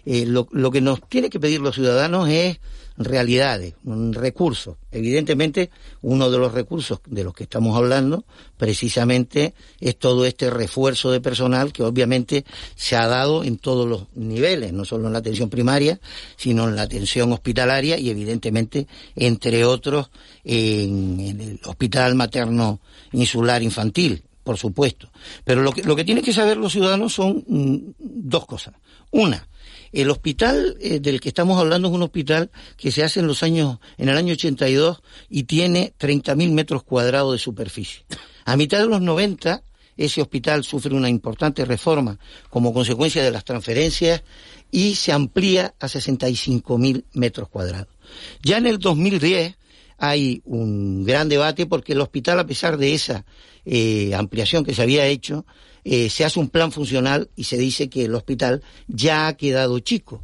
[0.07, 2.59] eh, lo, que nos tiene que pedir los ciudadanos es
[2.97, 3.75] realidades,
[4.12, 4.77] recursos.
[4.93, 5.71] Evidentemente,
[6.03, 8.25] uno de los recursos de los que estamos hablando
[8.57, 12.45] precisamente es todo este refuerzo de personal que obviamente
[12.77, 15.99] se ha dado en todos los niveles, no solo en la atención primaria,
[16.37, 18.87] sino en la atención hospitalaria y evidentemente,
[19.17, 20.11] entre otros,
[20.45, 22.81] en, el Hospital Materno
[23.12, 25.11] Insular Infantil, por supuesto.
[25.45, 28.75] Pero lo que, lo que tienen que saber los ciudadanos son mm, dos cosas.
[29.11, 29.49] Una,
[29.95, 33.43] el hospital eh, del que estamos hablando es un hospital que se hace en los
[33.43, 38.05] años, en el año 82 y tiene 30.000 metros cuadrados de superficie.
[38.45, 39.63] A mitad de los 90,
[39.97, 42.19] ese hospital sufre una importante reforma
[42.51, 44.23] como consecuencia de las transferencias
[44.71, 47.95] y se amplía a 65.000 metros cuadrados.
[48.43, 49.57] Ya en el 2010
[49.99, 53.25] hay un gran debate porque el hospital, a pesar de esa
[53.65, 55.45] eh, ampliación que se había hecho,
[55.85, 59.79] eh, se hace un plan funcional y se dice que el hospital ya ha quedado
[59.81, 60.23] chico.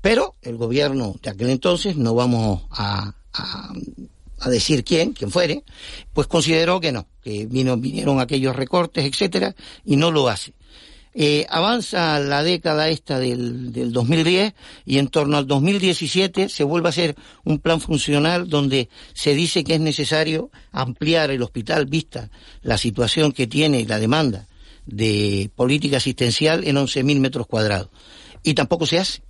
[0.00, 5.64] Pero el gobierno de aquel entonces, no vamos a, a, decir quién, quién fuere,
[6.14, 9.54] pues consideró que no, que vino, vinieron aquellos recortes, etcétera,
[9.84, 10.54] y no lo hace.
[11.12, 14.54] Eh, avanza la década esta del, del 2010
[14.86, 19.64] y en torno al 2017 se vuelve a hacer un plan funcional donde se dice
[19.64, 22.30] que es necesario ampliar el hospital vista
[22.62, 24.46] la situación que tiene la demanda
[24.86, 27.88] de política asistencial en 11.000 metros cuadrados.
[28.42, 29.22] Y tampoco se hace.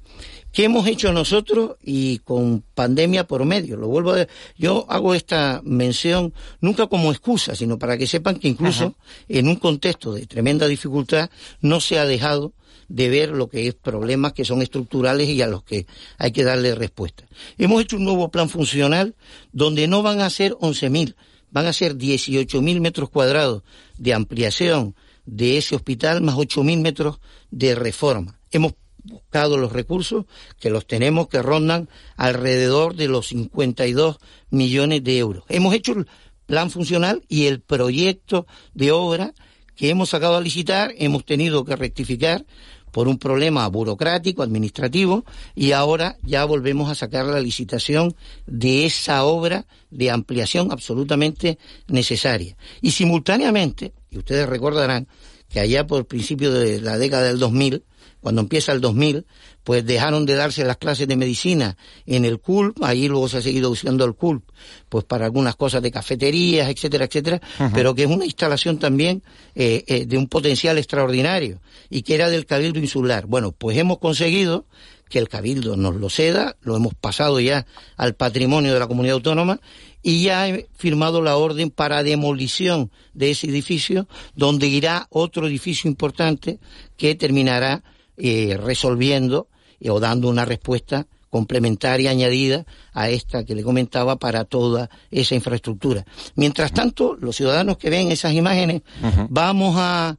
[0.52, 3.76] ¿Qué hemos hecho nosotros y con pandemia por medio?
[3.76, 8.48] Lo vuelvo a Yo hago esta mención nunca como excusa, sino para que sepan que
[8.48, 8.96] incluso
[9.28, 12.52] en un contexto de tremenda dificultad no se ha dejado
[12.88, 15.86] de ver lo que es problemas que son estructurales y a los que
[16.18, 17.24] hay que darle respuesta.
[17.56, 19.14] Hemos hecho un nuevo plan funcional
[19.52, 21.14] donde no van a ser 11.000,
[21.52, 23.62] van a ser 18.000 metros cuadrados
[23.96, 27.20] de ampliación de ese hospital más 8.000 metros
[27.52, 28.40] de reforma.
[28.50, 30.26] Hemos buscado los recursos
[30.58, 34.18] que los tenemos que rondan alrededor de los 52
[34.50, 35.44] millones de euros.
[35.48, 36.06] Hemos hecho el
[36.46, 39.32] plan funcional y el proyecto de obra
[39.76, 42.44] que hemos sacado a licitar hemos tenido que rectificar
[42.90, 48.14] por un problema burocrático, administrativo, y ahora ya volvemos a sacar la licitación
[48.46, 51.58] de esa obra de ampliación absolutamente
[51.88, 52.56] necesaria.
[52.80, 55.08] Y simultáneamente, y ustedes recordarán
[55.48, 57.84] que allá por principio de la década del 2000,
[58.20, 59.26] cuando empieza el 2000,
[59.64, 63.42] pues dejaron de darse las clases de medicina en el CULP, ahí luego se ha
[63.42, 64.44] seguido usando el CULP,
[64.88, 67.40] pues para algunas cosas de cafeterías, etcétera, etcétera,
[67.74, 69.22] pero que es una instalación también
[69.54, 73.26] eh, eh, de un potencial extraordinario y que era del Cabildo Insular.
[73.26, 74.66] Bueno, pues hemos conseguido
[75.10, 79.16] que el Cabildo nos lo ceda, lo hemos pasado ya al patrimonio de la comunidad
[79.16, 79.60] autónoma
[80.02, 85.90] y ya he firmado la orden para demolición de ese edificio, donde irá otro edificio
[85.90, 86.58] importante
[86.96, 87.82] que terminará
[88.20, 89.48] eh, resolviendo
[89.80, 95.34] eh, o dando una respuesta complementaria añadida a esta que le comentaba para toda esa
[95.34, 96.04] infraestructura.
[96.34, 98.82] Mientras tanto, los ciudadanos que ven esas imágenes,
[99.28, 100.16] vamos a,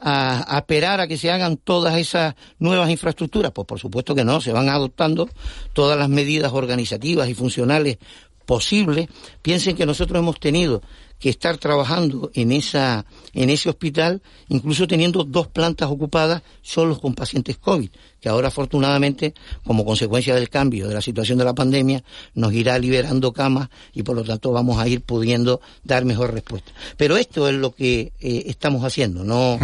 [0.00, 3.52] a, a, esperar a que se hagan todas esas nuevas infraestructuras?
[3.52, 5.30] Pues por supuesto que no, se van adoptando
[5.72, 7.96] todas las medidas organizativas y funcionales
[8.44, 9.08] posible,
[9.42, 10.82] piensen que nosotros hemos tenido
[11.20, 13.04] que estar trabajando en esa
[13.34, 19.34] en ese hospital, incluso teniendo dos plantas ocupadas solo con pacientes COVID, que ahora afortunadamente,
[19.62, 22.02] como consecuencia del cambio de la situación de la pandemia,
[22.34, 26.72] nos irá liberando camas y por lo tanto vamos a ir pudiendo dar mejor respuesta.
[26.96, 29.58] Pero esto es lo que eh, estamos haciendo, no,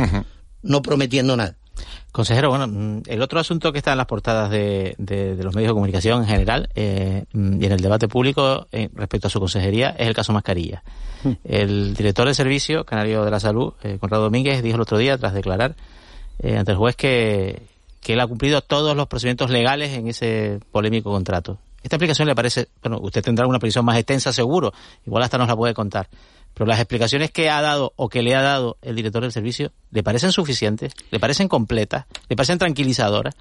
[0.63, 1.57] no prometiendo nada.
[2.13, 5.75] Consejero, bueno, mm, el otro asunto que está en las portadas de, los medios de
[5.75, 9.91] comunicación en general eh, mm, y en el debate público eh, respecto a su consejería
[9.91, 10.83] es el caso Mascarilla.
[11.25, 11.31] Mm.
[11.45, 15.19] El director de servicio canario de la salud, eh, Conrado Domínguez, dijo el otro día,
[15.19, 15.75] tras declarar
[16.43, 17.63] ante el juez, que,
[18.03, 21.59] que él ha cumplido todos los procedimientos legales en ese polémico contrato.
[21.83, 24.73] Esta explicación le parece, bueno, usted tendrá una previsión más extensa seguro,
[25.07, 26.09] igual hasta nos la puede contar.
[26.57, 29.73] Pero las explicaciones que ha dado o que le ha dado el director del servicio,
[29.91, 30.95] ¿le parecen suficientes?
[31.11, 32.07] ¿Le parecen completas?
[32.31, 33.35] ¿Le parecen tranquilizadoras?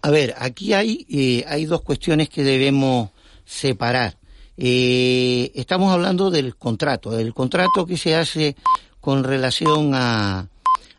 [0.00, 3.10] A ver, aquí hay, eh, hay dos cuestiones que debemos
[3.44, 4.16] separar.
[4.56, 8.56] Eh, estamos hablando del contrato, el contrato que se hace
[9.02, 10.48] con relación a,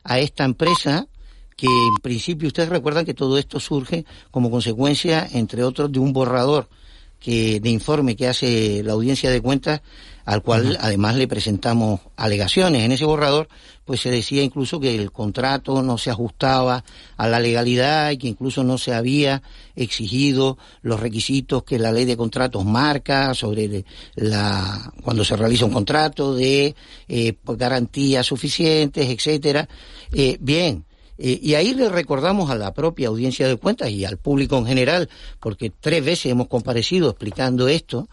[0.04, 1.08] a esta empresa
[1.56, 6.14] que en principio ustedes recuerdan que todo esto surge como consecuencia, entre otros, de un
[6.14, 6.70] borrador
[7.20, 9.82] que de informe que hace la audiencia de cuentas
[10.28, 12.84] al cual además le presentamos alegaciones.
[12.84, 13.48] En ese borrador,
[13.86, 16.84] pues se decía incluso que el contrato no se ajustaba
[17.16, 19.42] a la legalidad y que incluso no se había
[19.78, 25.72] exigido los requisitos que la ley de contratos marca sobre la cuando se realiza un
[25.72, 26.76] contrato de
[27.08, 29.70] eh, garantías suficientes, etcétera.
[30.12, 30.84] Eh, bien,
[31.18, 34.66] eh, y ahí le recordamos a la propia audiencia de cuentas y al público en
[34.66, 38.10] general, porque tres veces hemos comparecido explicando esto,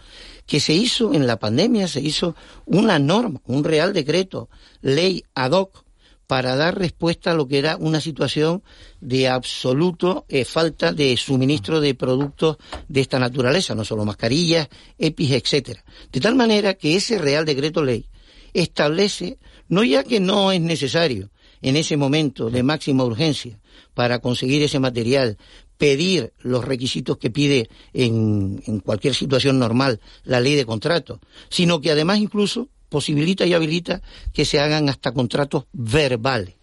[0.47, 2.35] que se hizo en la pandemia, se hizo
[2.67, 4.49] una norma, un real decreto,
[4.83, 5.85] ley ad hoc,
[6.27, 8.63] para dar respuesta a lo que era una situación
[9.01, 12.57] de absoluto eh, falta de suministro de productos
[12.89, 15.85] de esta naturaleza, no solo mascarillas, EPIs, etcétera.
[16.11, 18.07] De tal manera que ese Real Decreto Ley
[18.55, 19.39] establece
[19.69, 21.31] no ya que no es necesario,
[21.63, 23.59] en ese momento de máxima urgencia
[23.95, 25.39] para conseguir ese material,
[25.77, 31.91] pedir los requisitos que pide en, cualquier situación normal la ley de contrato, sino que
[31.91, 36.55] además incluso posibilita y habilita que se hagan hasta contratos verbales.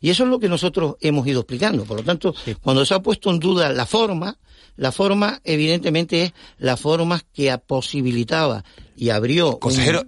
[0.00, 1.84] Y eso es lo que nosotros hemos ido explicando.
[1.84, 4.38] Por lo tanto, cuando se ha puesto en duda la forma,
[4.76, 8.64] la forma evidentemente es la forma que posibilitaba
[8.96, 9.58] y abrió...
[9.58, 10.04] Consejero,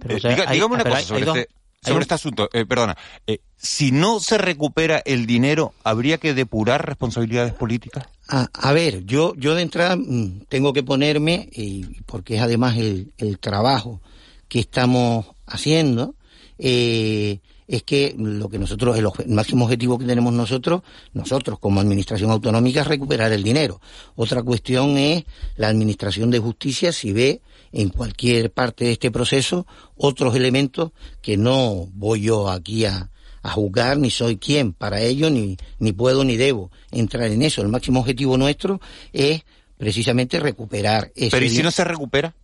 [0.51, 5.01] dígame una cosa sobre este sobre este asunto, eh, perdona, eh, si no se recupera
[5.03, 8.07] el dinero, ¿habría que depurar responsabilidades políticas?
[8.27, 13.13] A, ver, yo, yo de entrada mm, tengo que ponerme, y porque es además el,
[13.17, 13.99] el trabajo
[14.47, 16.13] que estamos haciendo,
[16.59, 22.29] eh, es que lo que nosotros, el, máximo objetivo que tenemos nosotros, nosotros como administración
[22.29, 23.81] autonómica, es recuperar el dinero.
[24.15, 25.23] Otra cuestión es
[25.55, 31.37] la administración de justicia si ve en cualquier parte de este proceso otros elementos que
[31.37, 33.09] no voy yo aquí a,
[33.41, 37.61] a juzgar, ni soy quien para ello, ni, ni puedo ni debo entrar en eso.
[37.61, 38.79] El máximo objetivo nuestro
[39.13, 39.43] es
[39.77, 41.31] precisamente recuperar eso.
[41.31, 42.35] Pero ¿y si no se recupera?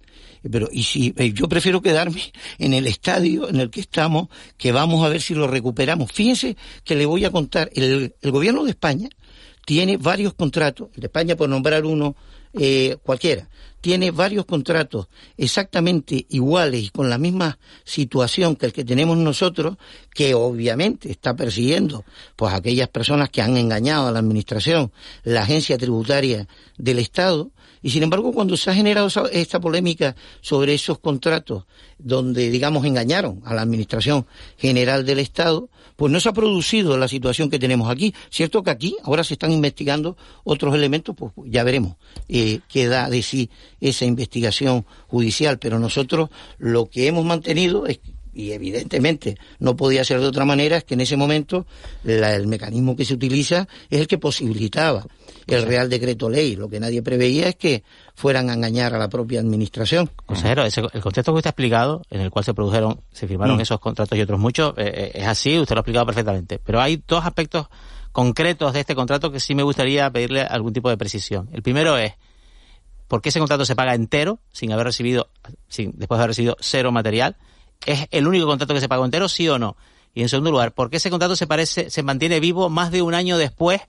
[0.49, 2.21] pero y si eh, yo prefiero quedarme
[2.57, 6.11] en el estadio en el que estamos, que vamos a ver si lo recuperamos.
[6.11, 9.09] Fíjense que le voy a contar, el, el gobierno de España
[9.65, 12.15] tiene varios contratos, el de España por nombrar uno
[12.53, 13.49] eh, cualquiera,
[13.81, 19.77] tiene varios contratos exactamente iguales y con la misma situación que el que tenemos nosotros,
[20.13, 22.03] que obviamente está persiguiendo
[22.35, 24.91] pues aquellas personas que han engañado a la administración,
[25.23, 27.51] la agencia tributaria del Estado,
[27.87, 31.63] y sin embargo, cuando se ha generado esta polémica sobre esos contratos,
[31.97, 37.07] donde, digamos, engañaron a la Administración General del Estado, pues no se ha producido la
[37.07, 38.13] situación que tenemos aquí.
[38.29, 41.95] Cierto que aquí ahora se están investigando otros elementos, pues ya veremos
[42.27, 48.01] eh, qué da de sí esa investigación judicial, pero nosotros lo que hemos mantenido es
[48.37, 51.65] y evidentemente no podía ser de otra manera, es que en ese momento
[52.05, 55.07] el mecanismo que se utiliza es el que posibilitaba
[55.47, 56.55] el Real Decreto Ley.
[56.55, 60.11] Lo que nadie preveía es que fueran a engañar a la propia administración.
[60.27, 63.61] Consejero, el contexto que usted ha explicado, en el cual se produjeron, se firmaron mm.
[63.61, 66.59] esos contratos y otros muchos, eh, eh, es así, usted lo ha explicado perfectamente.
[66.63, 67.67] Pero hay dos aspectos
[68.11, 71.49] concretos de este contrato que sí me gustaría pedirle algún tipo de precisión.
[71.53, 72.13] El primero es,
[73.07, 75.29] ¿por qué ese contrato se paga entero, sin haber recibido,
[75.67, 77.35] sin, después de haber recibido cero material?
[77.85, 79.77] ¿Es el único contrato que se pagó entero, sí o no?
[80.13, 83.03] Y en segundo lugar, ¿por qué ese contrato se parece, se mantiene vivo más de
[83.03, 83.81] un año después,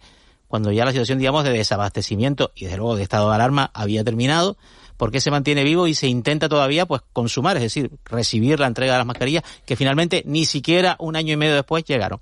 [0.47, 4.05] cuando ya la situación, digamos, de desabastecimiento y desde luego de estado de alarma había
[4.05, 4.59] terminado?
[4.99, 8.67] ¿Por qué se mantiene vivo y se intenta todavía, pues, consumar, es decir, recibir la
[8.67, 12.21] entrega de las mascarillas que finalmente ni siquiera un año y medio después llegaron?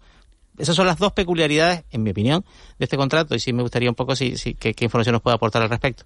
[0.57, 2.45] Esas son las dos peculiaridades, en mi opinión,
[2.79, 5.35] de este contrato y sí me gustaría un poco si, si qué, información nos puede
[5.35, 6.05] aportar al respecto.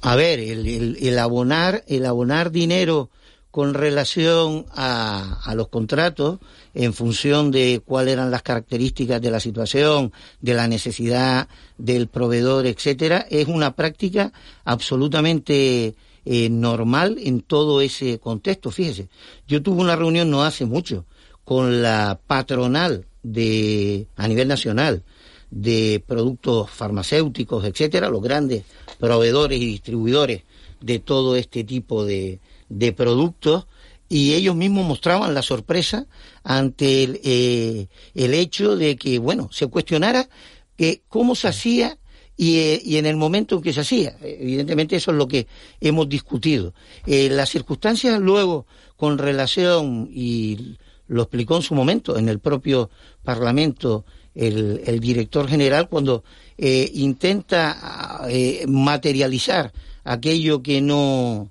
[0.00, 3.10] A ver, el abonar, el abonar dinero
[3.52, 6.40] con relación a, a, los contratos
[6.74, 10.10] en función de cuáles eran las características de la situación,
[10.40, 14.32] de la necesidad del proveedor, etcétera, es una práctica
[14.64, 18.70] absolutamente eh, normal en todo ese contexto.
[18.70, 19.08] Fíjese,
[19.46, 21.04] yo tuve una reunión no hace mucho
[21.44, 25.02] con la patronal de a nivel nacional
[25.50, 28.64] de productos farmacéuticos, etcétera, los grandes
[28.98, 30.44] proveedores y distribuidores
[30.80, 32.40] de todo este tipo de,
[32.72, 33.66] de productos
[34.08, 36.06] y ellos mismos mostraban la sorpresa
[36.42, 40.28] ante el, eh, el hecho de que, bueno, se cuestionara
[40.76, 41.98] que cómo se hacía
[42.36, 44.16] y, eh, y, en el momento en que se hacía.
[44.22, 45.46] Evidentemente eso es lo que
[45.80, 46.74] hemos discutido.
[47.06, 48.66] Eh, las circunstancias luego
[48.96, 50.76] con relación, y
[51.08, 52.90] lo explicó en su momento en el propio
[53.22, 54.04] Parlamento
[54.34, 56.24] el, el director general, cuando
[56.58, 59.72] eh, intenta eh, materializar
[60.04, 61.50] aquello que no,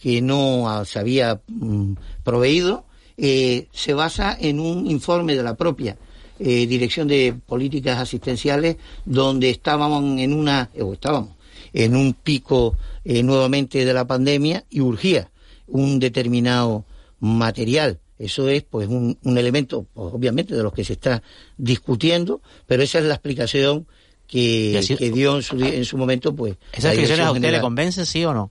[0.00, 1.92] que no se había mm,
[2.24, 2.86] proveído,
[3.16, 5.98] eh, se basa en un informe de la propia
[6.38, 11.30] eh, Dirección de Políticas Asistenciales, donde estábamos en una, o estábamos,
[11.74, 15.30] en un pico eh, nuevamente de la pandemia y urgía
[15.66, 16.86] un determinado
[17.20, 18.00] material.
[18.18, 21.22] Eso es, pues, un, un elemento, pues, obviamente, de los que se está
[21.58, 23.86] discutiendo, pero esa es la explicación
[24.26, 26.56] que, así, que dio en su, en su momento, pues.
[26.72, 28.50] ¿Esas explicaciones a usted le convencen, sí o no?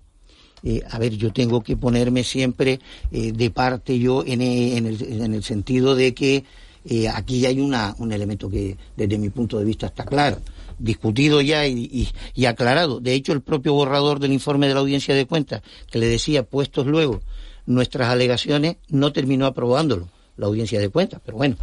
[0.64, 2.80] Eh, a ver, yo tengo que ponerme siempre
[3.12, 6.44] eh, de parte yo en, en, el, en, el, sentido de que
[6.86, 10.40] eh, aquí hay una, un elemento que desde mi punto de vista está claro,
[10.78, 13.00] discutido ya y, y, y, aclarado.
[13.00, 16.44] De hecho, el propio borrador del informe de la audiencia de cuentas, que le decía,
[16.44, 17.22] puestos luego
[17.66, 21.22] nuestras alegaciones, no terminó aprobándolo la audiencia de cuentas.
[21.24, 21.56] Pero bueno,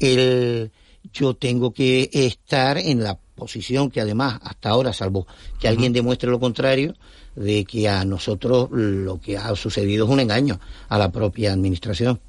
[0.00, 0.72] el,
[1.12, 5.26] yo tengo que estar en la posición que además hasta ahora, salvo
[5.58, 6.94] que alguien demuestre lo contrario,
[7.34, 12.20] de que a nosotros lo que ha sucedido es un engaño a la propia administración.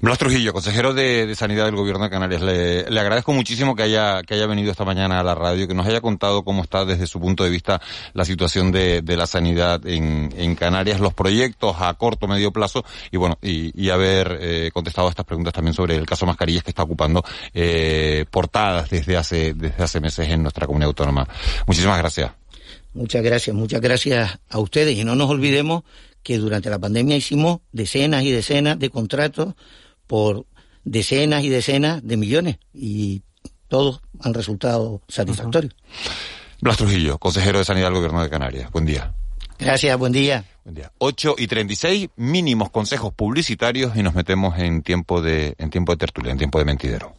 [0.00, 4.34] Blas Trujillo, consejero de, Sanidad del Gobierno de Canarias, le, agradezco muchísimo que haya, que
[4.34, 7.20] haya venido esta mañana a la radio, que nos haya contado cómo está desde su
[7.20, 7.80] punto de vista
[8.14, 12.84] la situación de, de la sanidad en, en, Canarias, los proyectos a corto, medio plazo
[13.10, 16.62] y bueno, y, y haber eh, contestado a estas preguntas también sobre el caso Mascarillas
[16.62, 21.28] que está ocupando eh, portadas desde hace, desde hace meses en nuestra comunidad autónoma.
[21.66, 22.32] Muchísimas gracias.
[22.94, 25.84] Muchas gracias, muchas gracias a ustedes y no nos olvidemos
[26.28, 29.54] que durante la pandemia hicimos decenas y decenas de contratos
[30.06, 30.44] por
[30.84, 33.22] decenas y decenas de millones y
[33.66, 35.72] todos han resultado satisfactorios.
[35.72, 36.60] Uh -huh.
[36.60, 38.70] Blas Trujillo, consejero de Sanidad del Gobierno de Canarias.
[38.70, 39.14] Buen día.
[39.58, 40.44] Gracias, buen día.
[40.64, 40.92] Buen día.
[40.98, 45.96] 8 y 36, mínimos consejos publicitarios y nos metemos en tiempo de, en tiempo de
[45.96, 47.14] tertulia, en tiempo de mentidero.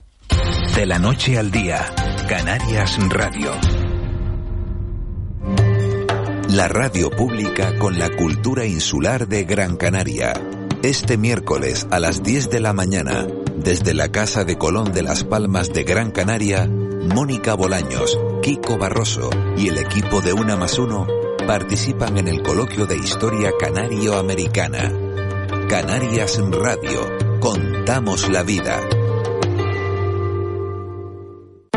[0.75, 1.83] De la noche al día,
[2.27, 3.88] Canarias Radio.
[6.49, 10.33] La radio pública con la cultura insular de Gran Canaria.
[10.81, 15.23] Este miércoles a las 10 de la mañana, desde la Casa de Colón de las
[15.23, 21.05] Palmas de Gran Canaria, Mónica Bolaños, Kiko Barroso y el equipo de Una más Uno
[21.45, 24.91] participan en el coloquio de historia canario-americana.
[25.69, 27.39] Canarias Radio.
[27.39, 28.81] Contamos la vida.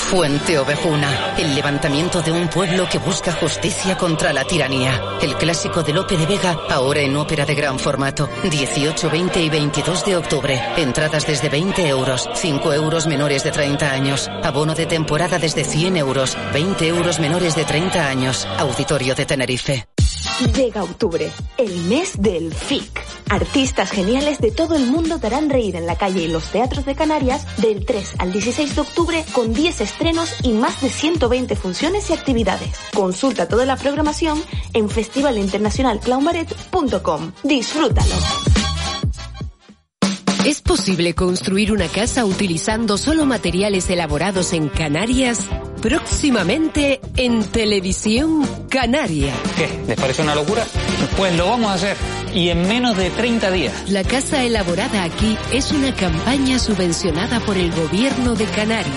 [0.00, 5.00] Fuente Ovejuna, el levantamiento de un pueblo que busca justicia contra la tiranía.
[5.22, 8.28] El clásico de Lope de Vega, ahora en ópera de gran formato.
[8.42, 10.60] 18, 20 y 22 de octubre.
[10.76, 14.28] Entradas desde 20 euros, 5 euros menores de 30 años.
[14.42, 18.48] Abono de temporada desde 100 euros, 20 euros menores de 30 años.
[18.58, 19.86] Auditorio de Tenerife.
[20.56, 23.09] Llega octubre, el mes del FIC.
[23.30, 26.96] Artistas geniales de todo el mundo darán reír en la calle y los teatros de
[26.96, 32.10] Canarias del 3 al 16 de octubre con 10 estrenos y más de 120 funciones
[32.10, 32.76] y actividades.
[32.92, 37.32] Consulta toda la programación en festivalinternacionalclownbaret.com.
[37.44, 38.16] Disfrútalo.
[40.44, 45.46] ¿Es posible construir una casa utilizando solo materiales elaborados en Canarias?
[45.80, 49.32] Próximamente en Televisión Canaria.
[49.56, 49.68] ¿Qué?
[49.86, 50.66] ¿Les parece una locura?
[51.16, 51.96] Pues lo vamos a hacer.
[52.34, 53.90] Y en menos de 30 días.
[53.90, 58.94] La casa elaborada aquí es una campaña subvencionada por el gobierno de Canarias.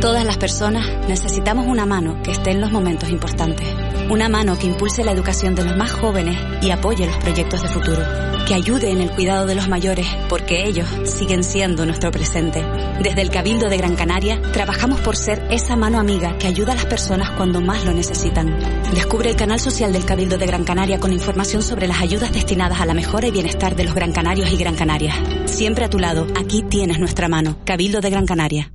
[0.00, 3.66] Todas las personas necesitamos una mano que esté en los momentos importantes.
[4.10, 7.68] Una mano que impulse la educación de los más jóvenes y apoye los proyectos de
[7.68, 8.02] futuro.
[8.46, 12.64] Que ayude en el cuidado de los mayores, porque ellos siguen siendo nuestro presente.
[13.02, 16.76] Desde el Cabildo de Gran Canaria, trabajamos por ser esa mano amiga que ayuda a
[16.76, 18.58] las personas cuando más lo necesitan.
[18.94, 22.80] Descubre el canal social del Cabildo de Gran Canaria con información sobre las ayudas destinadas
[22.80, 25.16] a la mejora y bienestar de los gran canarios y gran canarias.
[25.44, 27.58] Siempre a tu lado, aquí tienes nuestra mano.
[27.66, 28.72] Cabildo de Gran Canaria.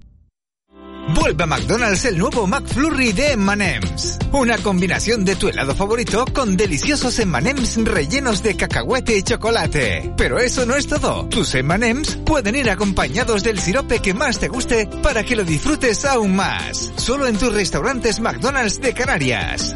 [1.09, 4.17] Vuelve a McDonald's el nuevo McFlurry de M&M's.
[4.31, 10.13] Una combinación de tu helado favorito con deliciosos M&M's rellenos de cacahuete y chocolate.
[10.15, 11.27] Pero eso no es todo.
[11.27, 16.05] Tus M&M's pueden ir acompañados del sirope que más te guste para que lo disfrutes
[16.05, 16.93] aún más.
[16.95, 19.75] Solo en tus restaurantes McDonald's de Canarias.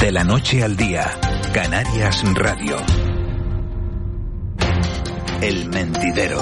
[0.00, 1.10] De la noche al día,
[1.52, 2.76] Canarias Radio.
[5.42, 6.40] El mentidero.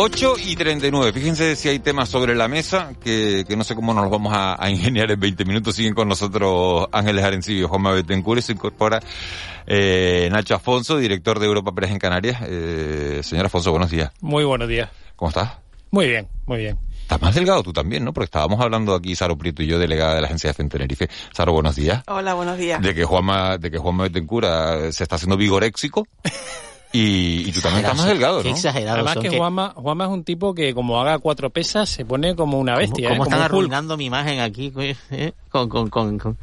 [0.00, 1.12] 8 y 39.
[1.12, 4.32] Fíjense si hay temas sobre la mesa, que, que no sé cómo nos los vamos
[4.32, 5.74] a, a, ingeniar en 20 minutos.
[5.74, 9.00] Siguen con nosotros Ángeles Arencibio, Juanma Betancourt y se incorpora
[9.66, 12.40] eh, Nacho Afonso, director de Europa Press en Canarias.
[12.46, 14.12] Eh, señor Afonso, buenos días.
[14.20, 14.88] Muy buenos días.
[15.16, 15.58] ¿Cómo estás?
[15.90, 16.78] Muy bien, muy bien.
[17.02, 18.12] Estás más delgado tú también, ¿no?
[18.12, 21.08] Porque estábamos hablando aquí, Saro Prieto y yo, delegada de la agencia de en Tenerife.
[21.32, 22.04] Saro, buenos días.
[22.06, 22.80] Hola, buenos días.
[22.80, 26.06] De que Juanma, de que Juanma Betancourt ah, se está haciendo vigoréxico.
[26.92, 28.48] Y, y, tú también estás más delgado, ¿no?
[28.48, 28.96] Exagerado.
[28.96, 29.36] Además son, que que...
[29.36, 33.10] Juanma, Juanma es un tipo que como haga cuatro pesas se pone como una bestia.
[33.10, 33.28] ¿Cómo, cómo ¿eh?
[33.28, 34.72] están como arruinando mi imagen aquí?
[35.10, 35.32] ¿eh?
[35.50, 36.38] Con, con, con, con,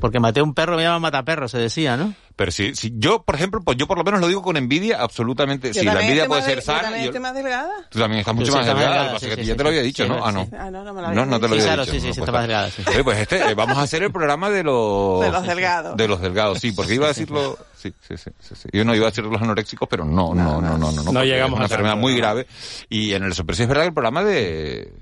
[0.00, 2.14] Porque maté un perro, me llama mataperro, se decía, ¿no?
[2.36, 5.02] Pero si, si yo, por ejemplo, pues yo por lo menos lo digo con envidia,
[5.02, 5.68] absolutamente.
[5.72, 6.88] Yo si la envidia puede ser sana.
[6.98, 7.70] Yo también más delgada.
[7.90, 8.86] Tú también estás mucho sí más delgada.
[8.88, 10.08] delgada, lo que pasa sí, es que sí, ya sí, te lo había dicho, Sí,
[10.08, 10.14] ¿no?
[10.16, 10.48] sí, Ah, no.
[10.58, 11.92] Ah, no, no me lo No, no te lo Sí, había claro, dicho.
[11.94, 12.46] sí, sí, no, sí, pues está más está.
[12.62, 12.82] delgada, sí.
[12.88, 15.20] Oye, pues este, eh, vamos a hacer el programa de los...
[15.20, 15.96] De los delgados.
[15.98, 17.58] De los delgados, sí, porque iba a decirlo...
[17.76, 18.68] Sí, sí, sí, sí, sí.
[18.72, 21.12] Yo no iba a decir de los anoréxicos, pero no, no, no, no, no.
[21.12, 22.18] No llegamos Es una a enfermedad tanto, muy no.
[22.18, 22.46] grave.
[22.88, 24.92] Y en el Supersi es verdad que el programa de...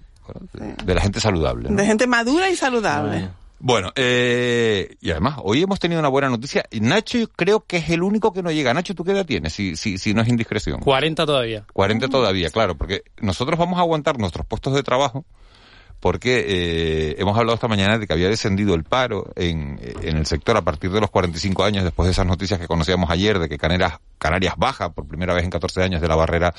[0.85, 1.71] De la gente saludable.
[1.71, 1.77] ¿no?
[1.77, 3.31] De gente madura y saludable.
[3.61, 6.65] Bueno, eh, y además, hoy hemos tenido una buena noticia.
[6.81, 8.73] Nacho creo que es el único que no llega.
[8.73, 9.53] Nacho, ¿tú qué edad tienes?
[9.53, 10.81] Si, si, si no es indiscreción.
[10.81, 11.65] 40 todavía.
[11.73, 15.25] 40 todavía, claro, porque nosotros vamos a aguantar nuestros puestos de trabajo
[16.01, 20.27] porque eh, hemos hablado esta mañana de que había descendido el paro en, en el
[20.27, 23.49] sector a partir de los 45 años, después de esas noticias que conocíamos ayer de
[23.49, 26.55] que Canarias, Canarias baja por primera vez en 14 años de la barrera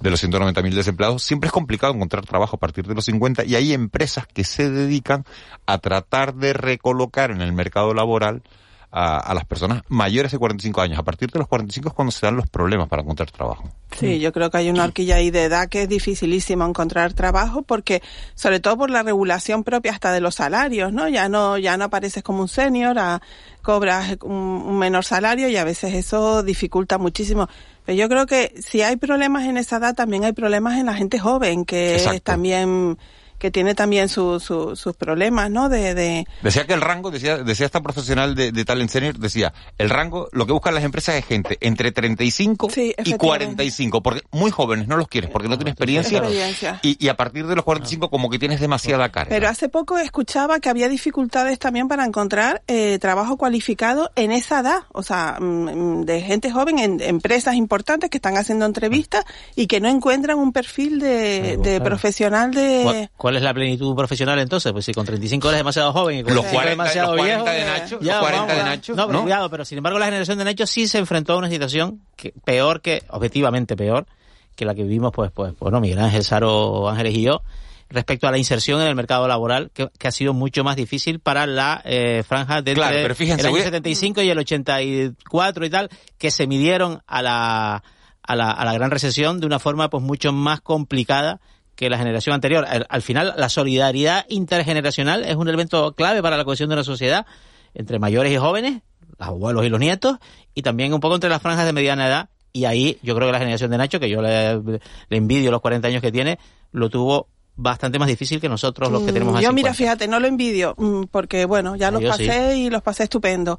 [0.00, 1.22] de los 190.000 desempleados.
[1.22, 4.70] Siempre es complicado encontrar trabajo a partir de los 50 y hay empresas que se
[4.70, 5.24] dedican
[5.66, 8.42] a tratar de recolocar en el mercado laboral
[8.90, 10.98] a, a las personas mayores de 45 años.
[10.98, 13.68] A partir de los 45 es cuando se dan los problemas para encontrar trabajo.
[13.98, 17.62] Sí, yo creo que hay una horquilla ahí de edad que es dificilísimo encontrar trabajo
[17.62, 18.02] porque,
[18.34, 21.08] sobre todo por la regulación propia hasta de los salarios, ¿no?
[21.08, 23.20] Ya no, ya no apareces como un senior, a-
[23.62, 27.48] cobras un, un menor salario y a veces eso dificulta muchísimo.
[27.84, 30.94] Pero yo creo que si hay problemas en esa edad, también hay problemas en la
[30.94, 32.20] gente joven que Exacto.
[32.22, 32.96] también,
[33.38, 35.68] que tiene también su, su- sus problemas, ¿no?
[35.68, 39.52] De, de, Decía que el rango, decía, decía esta profesional de, de Talent Senior, decía,
[39.78, 43.16] el rango, lo que buscan las empresas es gente entre 35 y efectivamente.
[43.18, 46.80] 45, porque muy jóvenes no los quieres, porque no tienen experiencia, Experiencia.
[46.82, 49.28] Y, y a partir de los 45 como que tienes demasiada carga.
[49.28, 54.60] Pero hace poco escuchaba que había dificultades también para encontrar eh, trabajo cualificado en esa
[54.60, 59.24] edad, o sea, mm, de gente joven en empresas importantes que están haciendo entrevistas
[59.54, 63.08] y que no encuentran un perfil de, de profesional de...
[63.16, 64.70] ¿Cuál, cuál es la plenitud profesional entonces?
[64.72, 67.24] Pues si con 35 eres demasiado joven y con Los 45 eres 40 demasiado los
[67.24, 67.42] viejo.
[67.42, 68.70] 40 de Nacho, ya, los 40 vamos, de.
[68.70, 69.22] Nacho, No, pero ¿no?
[69.24, 72.32] cuidado, pero sin embargo la generación de Nacho sí se enfrentó a una situación que,
[72.44, 74.06] peor que, objetivamente peor,
[74.54, 77.42] que la que vivimos, pues, pues, bueno, Miguel Ángel, Saro, Ángeles y yo,
[77.88, 81.20] respecto a la inserción en el mercado laboral, que, que ha sido mucho más difícil
[81.20, 84.30] para la eh, franja de Claro, entre pero fíjense, el año voy a- 75 y
[84.30, 87.82] el 84 y tal, que se midieron a la,
[88.22, 91.40] a la, a la gran recesión de una forma pues mucho más complicada
[91.76, 92.64] que la generación anterior.
[92.68, 96.84] Al, al final, la solidaridad intergeneracional es un elemento clave para la cohesión de una
[96.84, 97.26] sociedad
[97.74, 98.82] entre mayores y jóvenes,
[99.18, 100.16] los abuelos y los nietos,
[100.54, 102.28] y también un poco entre las franjas de mediana edad.
[102.52, 105.60] Y ahí yo creo que la generación de Nacho, que yo le, le envidio los
[105.60, 106.38] 40 años que tiene,
[106.72, 109.44] lo tuvo bastante más difícil que nosotros los que tenemos Mm, así.
[109.44, 112.62] Yo, mira, fíjate, no lo envidio, mm, porque bueno, ya los pasé sí.
[112.64, 113.58] y los pasé estupendo.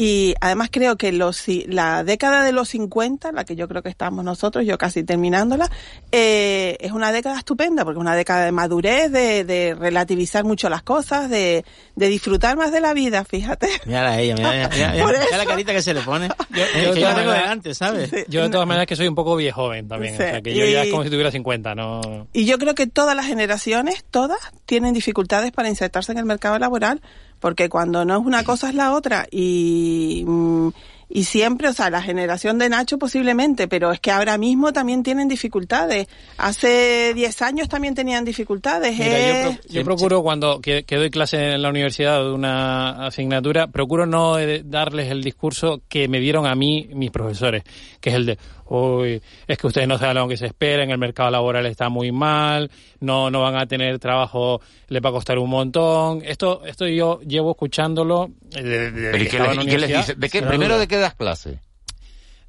[0.00, 3.82] Y además creo que los, si- la década de los 50, la que yo creo
[3.82, 5.68] que estamos nosotros, yo casi terminándola,
[6.12, 10.68] eh, es una década estupenda, porque es una década de madurez, de, de relativizar mucho
[10.68, 11.64] las cosas, de,
[11.96, 13.68] de disfrutar más de la vida, fíjate.
[13.86, 16.28] Mira a ella, mira, mira, mira, mira, la carita que se le pone.
[16.50, 18.10] Yo, Yo de yo la tengo delante, ¿sabes?
[18.28, 20.54] Yo de todas maneras que soy un poco viejo joven también, Sí, o sea que
[20.54, 22.28] yo ya es como si tuviera 50, no...
[22.32, 26.56] Y yo creo que todas las generaciones, todas, tienen dificultades para insertarse en el mercado
[26.60, 27.02] laboral,
[27.40, 29.26] porque cuando no es una cosa es la otra.
[29.30, 30.68] Y, mm,
[31.10, 35.02] y siempre, o sea, la generación de Nacho posiblemente, pero es que ahora mismo también
[35.02, 36.06] tienen dificultades.
[36.36, 38.92] Hace 10 años también tenían dificultades.
[38.98, 39.42] Mira, ¿eh?
[39.44, 43.68] yo, pro- yo procuro cuando que, que doy clase en la universidad de una asignatura,
[43.68, 47.64] procuro no eh, darles el discurso que me dieron a mí mis profesores,
[48.00, 48.38] que es el de,
[48.68, 51.88] uy, es que ustedes no saben lo que se espera, en el mercado laboral está
[51.88, 56.22] muy mal, no no van a tener trabajo, les va a costar un montón.
[56.24, 60.14] Esto esto yo llevo escuchándolo eh, de, de- Pero ¿y qué les, qué les dice?
[60.14, 60.80] ¿De qué, primero duda.
[60.80, 61.60] de qué das clase?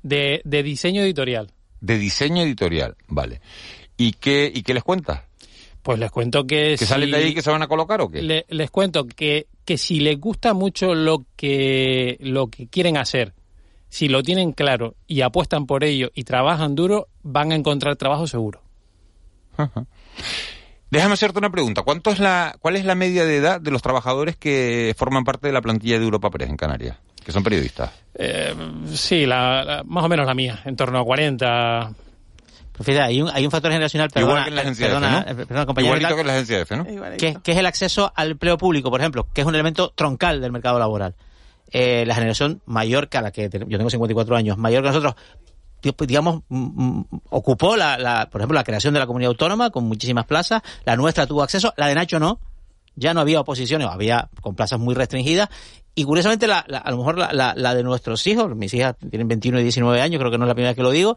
[0.02, 1.52] de, de diseño editorial.
[1.82, 3.42] de diseño editorial, vale.
[3.98, 5.24] ¿Y qué, y qué les cuentas?
[5.82, 6.72] Pues les cuento que...
[6.72, 8.22] ¿Que si- salen de ahí y que se van a colocar o qué?
[8.22, 13.34] Le- les cuento que, que si les gusta mucho lo que, lo que quieren hacer,
[13.90, 18.28] si lo tienen claro y apuestan por ello y trabajan duro, van a encontrar trabajo
[18.28, 18.62] seguro.
[20.92, 21.84] Déjame hacerte una pregunta.
[21.84, 25.48] ¿Cuánto es la, ¿Cuál es la media de edad de los trabajadores que forman parte
[25.48, 26.98] de la plantilla de Europa Press en Canarias?
[27.24, 27.92] Que son periodistas.
[28.16, 28.56] Eh,
[28.94, 31.92] sí, la, la- más o menos la mía, en torno a 40.
[32.72, 34.88] Pues fíjate, hay un, hay un factor generacional, Igual perdona, que en la eh, agencia
[34.88, 35.32] perdona, F, ¿no?
[35.42, 36.86] eh, perdona, compañero, Igualito que en la agencia F, ¿no?
[37.18, 40.40] que, que es el acceso al empleo público, por ejemplo, que es un elemento troncal
[40.42, 41.14] del mercado laboral.
[41.72, 45.16] Eh, la generación mayor que a la que yo tengo 54 años, mayor que nosotros,
[45.96, 49.70] pues, digamos, mm, mm, ocupó la, la, por ejemplo, la creación de la comunidad autónoma
[49.70, 52.40] con muchísimas plazas, la nuestra tuvo acceso, la de Nacho no,
[52.96, 55.48] ya no había oposiciones, había con plazas muy restringidas,
[55.96, 59.28] y curiosamente la, la- a lo mejor la- la de nuestros hijos, mis hijas tienen
[59.28, 61.16] 21 y 19 años, creo que no es la primera vez que lo digo,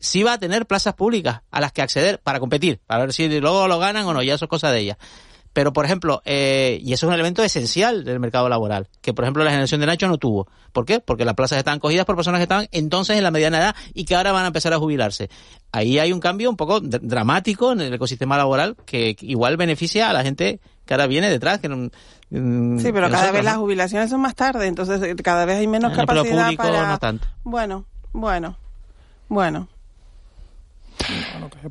[0.00, 3.40] sí va a tener plazas públicas a las que acceder para competir, para ver si
[3.40, 4.96] luego lo ganan o no, ya eso es cosa de ellas.
[5.58, 9.24] Pero, por ejemplo, eh, y eso es un elemento esencial del mercado laboral, que, por
[9.24, 10.46] ejemplo, la generación de Nacho no tuvo.
[10.72, 11.00] ¿Por qué?
[11.00, 14.04] Porque las plazas estaban cogidas por personas que estaban entonces en la mediana edad y
[14.04, 15.28] que ahora van a empezar a jubilarse.
[15.72, 20.08] Ahí hay un cambio un poco dr- dramático en el ecosistema laboral que igual beneficia
[20.08, 21.58] a la gente que ahora viene detrás.
[21.58, 21.90] Que, no-
[22.30, 23.60] mm, Sí, pero que cada nosotros, vez las ¿no?
[23.62, 26.88] jubilaciones son más tarde, entonces eh, cada vez hay menos empleo capacidad público para...
[26.88, 27.26] no tanto.
[27.42, 28.56] Bueno, bueno,
[29.28, 29.66] bueno.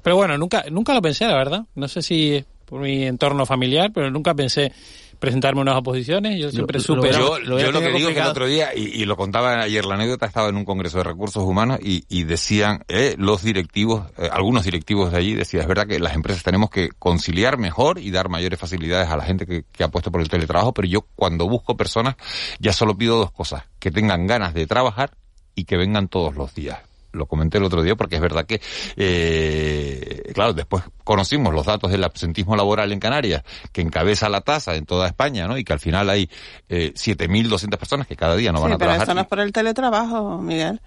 [0.04, 1.64] Pero bueno, nunca, nunca lo pensé, la verdad.
[1.74, 4.74] No sé si por mi entorno familiar, pero nunca pensé
[5.20, 6.40] presentarme unas oposiciones.
[6.40, 7.12] Yo siempre supe...
[7.12, 9.96] yo, lo que digo es que el otro día, y, y lo contaba ayer la
[9.96, 14.30] anécdota, estaba en un congreso de recursos humanos y, y decían eh, los directivos, eh,
[14.32, 18.12] algunos directivos de allí decían, es verdad que las empresas tenemos que conciliar mejor y
[18.12, 21.08] dar mayores facilidades a la gente que, que ha puesto por el teletrabajo, pero yo
[21.16, 22.16] cuando busco personas
[22.60, 25.12] ya solo pido dos cosas, que tengan ganas de trabajar
[25.56, 26.87] y que vengan todos los días.
[27.18, 28.62] Lo comenté el otro día porque es verdad que,
[28.96, 34.76] eh, claro, después conocimos los datos del absentismo laboral en Canarias, que encabeza la tasa
[34.76, 35.58] en toda España, ¿no?
[35.58, 36.30] Y que al final hay
[36.70, 39.04] eh, 7.200 personas que cada día no van a pero trabajar.
[39.08, 40.82] eso no es por el teletrabajo, Miguel.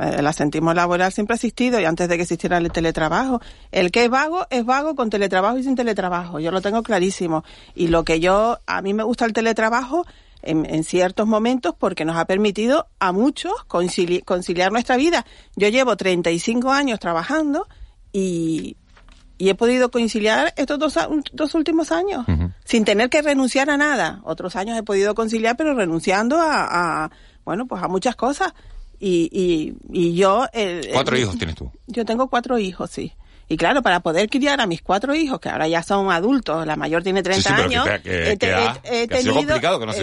[0.00, 3.40] Eh, El asentismo laboral siempre ha existido y antes de que existiera el teletrabajo.
[3.72, 6.40] El que es vago es vago con teletrabajo y sin teletrabajo.
[6.40, 7.44] Yo lo tengo clarísimo.
[7.74, 10.04] Y lo que yo, a mí me gusta el teletrabajo
[10.42, 15.26] en, en ciertos momentos porque nos ha permitido a muchos concili- conciliar nuestra vida.
[15.56, 17.66] Yo llevo 35 años trabajando
[18.12, 18.76] y,
[19.38, 20.94] y he podido conciliar estos dos,
[21.32, 22.24] dos últimos años
[22.64, 24.20] sin tener que renunciar a nada.
[24.24, 27.10] Otros años he podido conciliar, pero renunciando a, a,
[27.44, 28.52] bueno, pues a muchas cosas.
[28.98, 30.46] Y, y, y yo...
[30.54, 31.70] el- Cuatro el- hijos tienes tú.
[31.86, 33.12] Yo tengo cuatro hijos, sí.
[33.48, 36.76] Y claro, para poder criar a mis cuatro hijos, que ahora ya son adultos, la
[36.76, 39.42] mayor tiene 30 Sí, sí, pero que años, he tenido-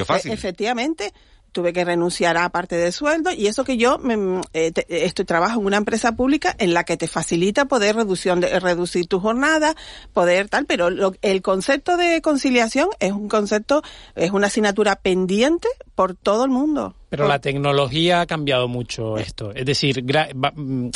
[0.06, 0.32] fácil.
[0.32, 1.14] Efectivamente,
[1.52, 5.24] tuve que renunciar a parte del sueldo y eso que yo me, eh, te- estoy
[5.26, 9.20] trabajo en una empresa pública en la que te facilita poder reducción de, reducir tu
[9.20, 9.76] jornada,
[10.14, 13.84] poder tal, pero lo- el concepto de conciliación es un concepto,
[14.16, 16.96] es una asignatura pendiente por todo el mundo.
[17.10, 19.54] Pero la tecnología ha cambiado mucho esto.
[19.54, 20.88] Es decir, mm,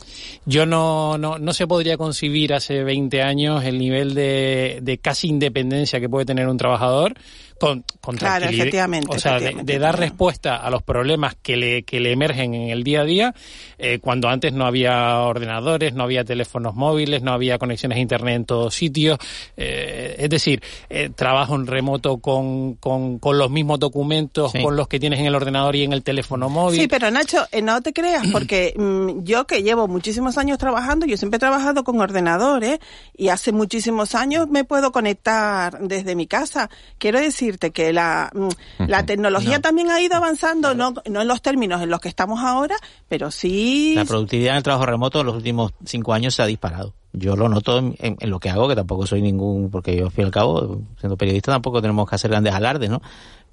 [0.48, 5.28] yo no, no, no se podría concebir hace 20 años el nivel de, de casi
[5.28, 7.14] independencia que puede tener un trabajador
[7.60, 8.66] con, con Claro, tranquilidad.
[8.68, 12.12] efectivamente, O sea, de- efectivamente, de, dar respuesta a los problemas que le, que le
[12.14, 13.36] emergen en el día a día,
[13.78, 18.36] eh, cuando antes no había ordenadores, no había teléfonos móviles, no había conexiones a internet
[18.38, 19.20] en todos sitios.
[19.56, 24.64] Eh, es decir, eh, trabajo en remoto con, con, con los mismos documentos, Sí.
[24.64, 26.80] con los que tienes en el ordenador y en el teléfono móvil.
[26.82, 31.06] Sí, pero Nacho, eh, no te creas, porque mm, yo que llevo muchísimos años trabajando,
[31.06, 32.80] yo siempre he trabajado con ordenadores
[33.16, 36.70] y hace muchísimos años me puedo conectar desde mi casa.
[36.98, 39.62] Quiero decirte que la, mm, la tecnología No.
[39.62, 42.76] también ha ido avanzando, no, no en los términos en los que estamos ahora,
[43.08, 43.94] pero sí...
[43.96, 46.94] La productividad en el trabajo remoto en los últimos cinco años se ha disparado.
[47.14, 50.06] Yo lo noto en, en- en lo que hago, que tampoco soy ningún, porque yo
[50.06, 53.02] al fin y al cabo, siendo periodista, tampoco tenemos que hacer grandes alardes, ¿no?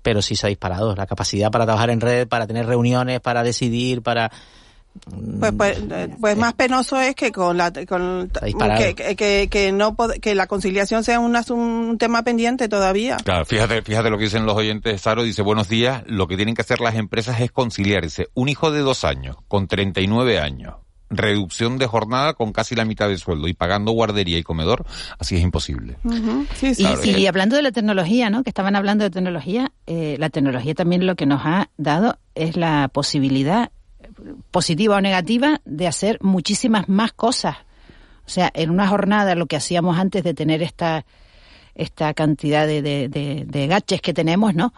[0.04, 0.94] Pero sí se ha disparado.
[0.94, 4.30] La capacidad para trabajar en red, para tener reuniones, para decidir, para...
[5.40, 8.30] Pues, pues, eh, pues más penoso es que con la con
[9.16, 13.16] que, que, no que la conciliación sea un, asun- un tema pendiente todavía.
[13.16, 15.00] Claro, fíjate, fíjate lo que dicen los oyentes.
[15.00, 18.28] Saro dice, buenos días, lo que tienen que hacer las empresas es conciliarse.
[18.34, 20.74] Un hijo de dos años, con 39 años,
[21.16, 24.84] reducción de jornada con casi la mitad del sueldo y pagando guardería y comedor,
[25.18, 25.96] así es imposible.
[26.54, 28.42] Sí, Y, Claro, y hablando de la tecnología, ¿no?
[28.42, 32.56] Que estaban hablando de tecnología, eh, la tecnología también lo que nos ha dado es
[32.56, 33.70] la posibilidad,
[34.50, 37.56] positiva o negativa, de hacer muchísimas más cosas.
[38.26, 41.04] O sea, en una jornada lo que hacíamos antes de tener esta,
[41.74, 44.72] esta cantidad de, de, de, de gadgets que tenemos, ¿no?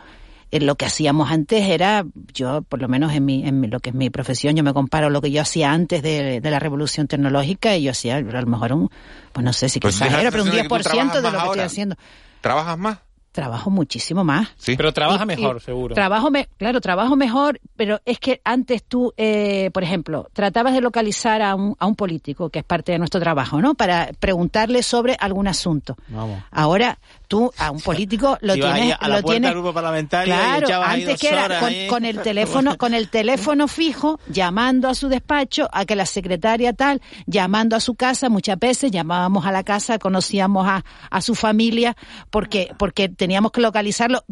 [0.50, 3.90] Eh, lo que hacíamos antes era, yo por lo menos en, mi, en lo que
[3.90, 7.76] es mi profesión, yo me comparo lo que yo hacía antes de, la revolución tecnológica
[7.76, 8.90] y yo hacía a lo mejor un,
[9.32, 11.96] pues no sé si que exagero, pero un 10% de, de lo que estoy haciendo.
[12.40, 12.98] ¿Trabajas más?
[13.36, 14.48] trabajo muchísimo más.
[14.56, 14.76] Sí.
[14.76, 15.94] Pero trabaja mejor, seguro.
[15.94, 20.80] Trabajo, me, claro, trabajo mejor, pero es que antes tú, eh, por ejemplo, tratabas de
[20.80, 23.74] localizar a un, a un político, que es parte de nuestro trabajo, ¿no?
[23.74, 25.96] Para preguntarle sobre algún asunto.
[26.08, 26.42] Vamos.
[26.50, 31.20] Ahora tú a un político lo tienes, a la lo tienes, grupo parlamentario claro, antes
[31.20, 35.84] que era con, con, el teléfono, con el teléfono fijo, llamando a su despacho, a
[35.84, 40.66] que la secretaria tal, llamando a su casa, muchas veces llamábamos a la casa, conocíamos
[40.66, 41.96] a, a su familia,
[42.30, 44.24] porque, porque teníamos que localizarlo,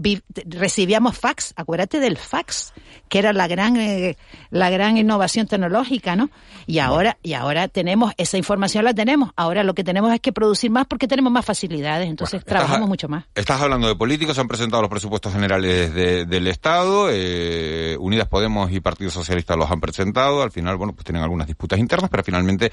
[0.47, 2.73] recibíamos fax, acuérdate del fax,
[3.09, 4.17] que era la gran, eh,
[4.51, 6.31] la gran innovación tecnológica, ¿no?
[6.67, 10.33] Y ahora, y ahora tenemos, esa información la tenemos, ahora lo que tenemos es que
[10.33, 13.25] producir más porque tenemos más facilidades, entonces trabajamos mucho más.
[13.35, 18.81] Estás hablando de políticos, han presentado los presupuestos generales del Estado, eh, Unidas Podemos y
[18.81, 22.71] Partido Socialista los han presentado, al final, bueno, pues tienen algunas disputas internas, pero finalmente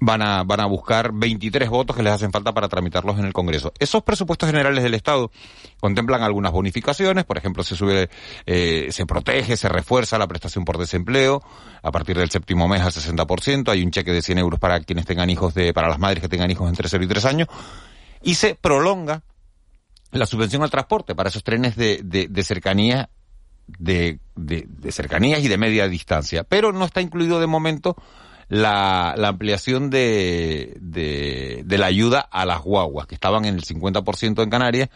[0.00, 3.32] van a, van a buscar 23 votos que les hacen falta para tramitarlos en el
[3.32, 3.72] Congreso.
[3.78, 5.30] Esos presupuestos generales del Estado
[5.80, 8.08] contemplan algunas bonificaciones, por ejemplo, se sube,
[8.46, 11.42] eh, se protege, se refuerza la prestación por desempleo
[11.82, 15.06] a partir del séptimo mes al 60%, hay un cheque de 100 euros para quienes
[15.06, 17.48] tengan hijos de, para las madres que tengan hijos entre 0 y 3 años,
[18.22, 19.22] y se prolonga
[20.12, 23.10] la subvención al transporte para esos trenes de, de, cercanía
[23.66, 27.96] de, de, cercanías y de media distancia, pero no está incluido de momento
[28.48, 33.62] la, la ampliación de, de, de, la ayuda a las guaguas, que estaban en el
[33.62, 34.88] 50% en Canarias,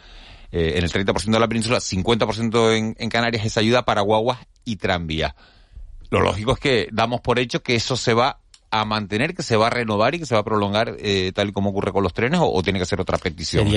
[0.53, 4.39] eh, en el 30% de la península, 50% en, en Canarias, esa ayuda para guaguas
[4.65, 5.35] y tranvías.
[6.11, 8.40] Lo lógico es que damos por hecho que eso se va
[8.73, 11.49] a mantener, que se va a renovar y que se va a prolongar eh, tal
[11.49, 13.69] y como ocurre con los trenes o, tiene que ser otra petición?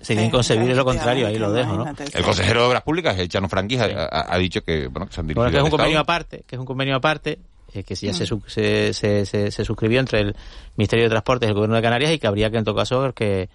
[0.00, 1.94] Sería, inconcebible lo contrario, ahí lo dejo, ¿no?
[2.12, 5.26] El consejero de Obras Públicas, el Chano Franquís, ha, dicho que, bueno, que se han
[5.26, 7.38] dirigido que es un convenio aparte, que es un convenio aparte,
[7.74, 8.14] eh, que ya mm.
[8.14, 10.36] se, se, se, se, suscribió entre el
[10.76, 13.12] Ministerio de Transportes y el Gobierno de Canarias y que habría que en todo caso
[13.14, 13.48] que,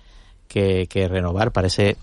[0.48, 1.52] que, que renovar.
[1.52, 1.96] Parece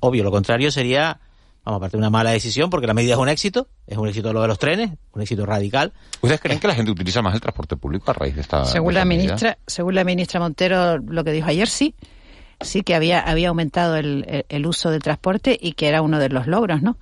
[0.00, 1.20] obvio, lo contrario sería
[1.64, 4.32] Vamos, aparte de una mala decisión, porque la medida es un éxito, es un éxito
[4.32, 5.92] lo de los trenes, un éxito radical.
[6.20, 8.94] ¿Ustedes creen que la gente utiliza más el transporte público a raíz de esta Según
[8.94, 11.94] la ministra, según la ministra Montero, lo que dijo ayer sí,
[12.60, 16.30] sí que había, había aumentado el, el, uso del transporte y que era uno de
[16.30, 16.96] los logros, ¿no?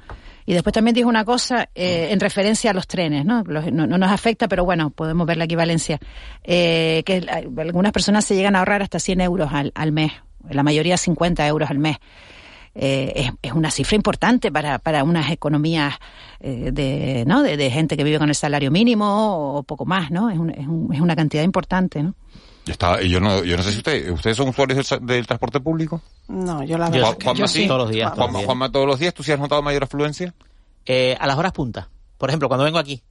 [0.47, 3.45] Y después también dijo una cosa eh, en referencia a los trenes, ¿no?
[3.45, 6.01] no, nos afecta, pero bueno, podemos ver la equivalencia.
[6.43, 7.25] Eh, que
[7.57, 10.13] algunas personas se llegan a ahorrar hasta 100 euros al, al mes,
[10.49, 11.99] la mayoría 50 euros al mes.
[12.75, 15.95] Eh, es, una cifra importante para, para unas economías
[16.39, 17.43] eh, de, ¿no?
[17.43, 20.31] De, gente que vive con el salario mínimo o poco más, ¿no?
[20.31, 22.15] Es, es, es una cantidad importante, ¿no?
[22.67, 26.03] Está, yo no, yo no sé si usted, ustedes son usuarios del, transporte público.
[26.29, 27.17] No, yo la verdad.
[27.23, 27.67] Juan, sí.
[27.67, 28.13] Todos los días.
[28.13, 29.15] Juanma, todos los días.
[29.15, 30.35] ¿Tú sí has notado mayor afluencia?
[30.87, 31.89] Eh, a las horas punta.
[32.19, 33.03] Por ejemplo, cuando vengo aquí,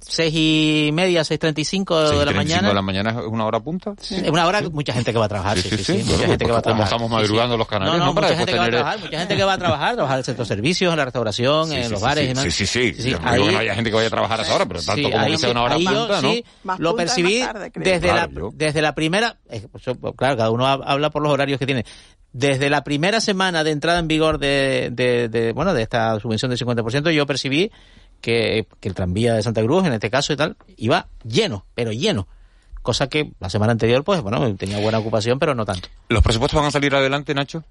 [0.00, 2.68] Seis y media, seis treinta y cinco de la mañana.
[2.68, 3.94] de la mañana es una hora punta?
[4.00, 6.02] Es una hora, mucha gente que va a trabajar, sí, sí, sí.
[6.04, 6.86] mucha gente que va a trabajar.
[6.86, 9.44] estamos madrugando los canales, no, no, mucha gente que va a trabajar, mucha gente que
[9.44, 12.38] va a trabajar, trabajar en el centro de servicios, en la restauración, en los bares.
[12.38, 12.94] Sí, sí, sí.
[12.94, 13.14] sí.
[13.22, 15.38] Ahí, no hay gente que vaya a trabajar a esa hora, pero tanto como que
[15.38, 16.32] sea una hora punta, ¿no?
[16.32, 16.44] Sí,
[16.78, 17.42] lo percibí
[17.74, 19.84] desde la, desde la primera, pues,
[20.16, 21.84] claro, cada uno habla por los horarios que tiene
[22.32, 26.50] desde la primera semana de entrada en vigor de, de, de, bueno de esta subvención
[26.50, 27.70] del 50%, yo percibí
[28.20, 32.28] que, el tranvía de Santa Cruz, en este caso y tal, iba lleno, pero lleno.
[32.82, 35.88] Cosa que la semana anterior, pues bueno, tenía buena ocupación, pero no tanto.
[36.08, 37.64] ¿Los presupuestos van a salir adelante, Nacho?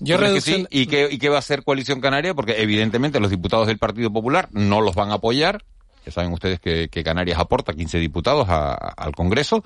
[0.00, 0.66] Yo sí?
[0.70, 2.34] ¿Y, qué, ¿Y qué va a hacer Coalición Canaria?
[2.34, 5.64] Porque evidentemente los diputados del Partido Popular no los van a apoyar.
[6.04, 9.62] Ya saben ustedes que, Canarias aporta 15 diputados al Congreso.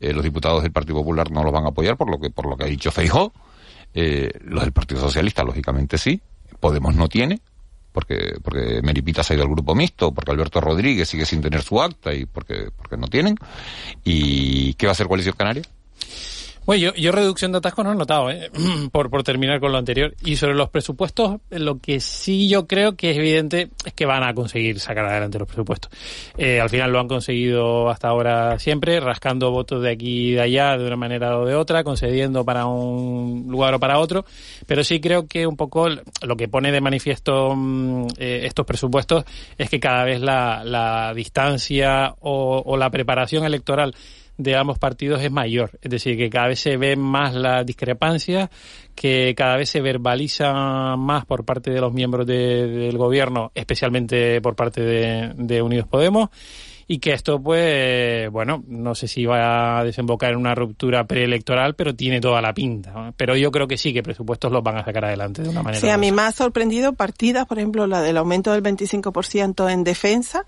[0.00, 2.46] Eh, los diputados del Partido Popular no los van a apoyar por lo que, por
[2.46, 3.32] lo que ha dicho Feijó.
[3.94, 6.20] Eh, los del Partido Socialista, lógicamente, sí.
[6.60, 7.40] Podemos no tiene
[7.92, 11.62] porque, porque Meripita se ha ido al grupo mixto, porque Alberto Rodríguez sigue sin tener
[11.62, 13.36] su acta y porque, porque no tienen.
[14.04, 15.62] ¿Y qué va a hacer Coalición Canaria?
[16.68, 18.50] Bueno, yo, reducción de atascos no he notado, ¿eh?
[18.92, 20.14] por, por terminar con lo anterior.
[20.22, 24.22] Y sobre los presupuestos, lo que sí yo creo que es evidente es que van
[24.22, 25.90] a conseguir sacar adelante los presupuestos.
[26.36, 30.42] Eh, al final lo han conseguido hasta ahora siempre, rascando votos de aquí y de
[30.42, 34.26] allá de una manera o de otra, concediendo para un lugar o para otro.
[34.66, 39.24] Pero sí creo que un poco lo que pone de manifiesto mm, eh, estos presupuestos
[39.56, 43.94] es que cada vez la, distancia o la preparación electoral
[44.38, 45.78] de ambos partidos es mayor.
[45.82, 48.50] Es decir, que cada vez se ve más la discrepancia,
[48.94, 54.54] que cada vez se verbaliza más por parte de los miembros del gobierno, especialmente por
[54.54, 56.30] parte de, Unidos Podemos,
[56.86, 61.74] y que esto, pues, bueno, no sé si va a desembocar en una ruptura preelectoral,
[61.74, 62.92] pero tiene toda la pinta.
[62.92, 63.12] ¿no?
[63.16, 65.80] Pero yo creo que sí, que presupuestos los van a sacar adelante de una manera.
[65.80, 69.84] Sí, a mí me ha sorprendido partidas, por ejemplo, la del aumento del 25% en
[69.84, 70.44] defensa,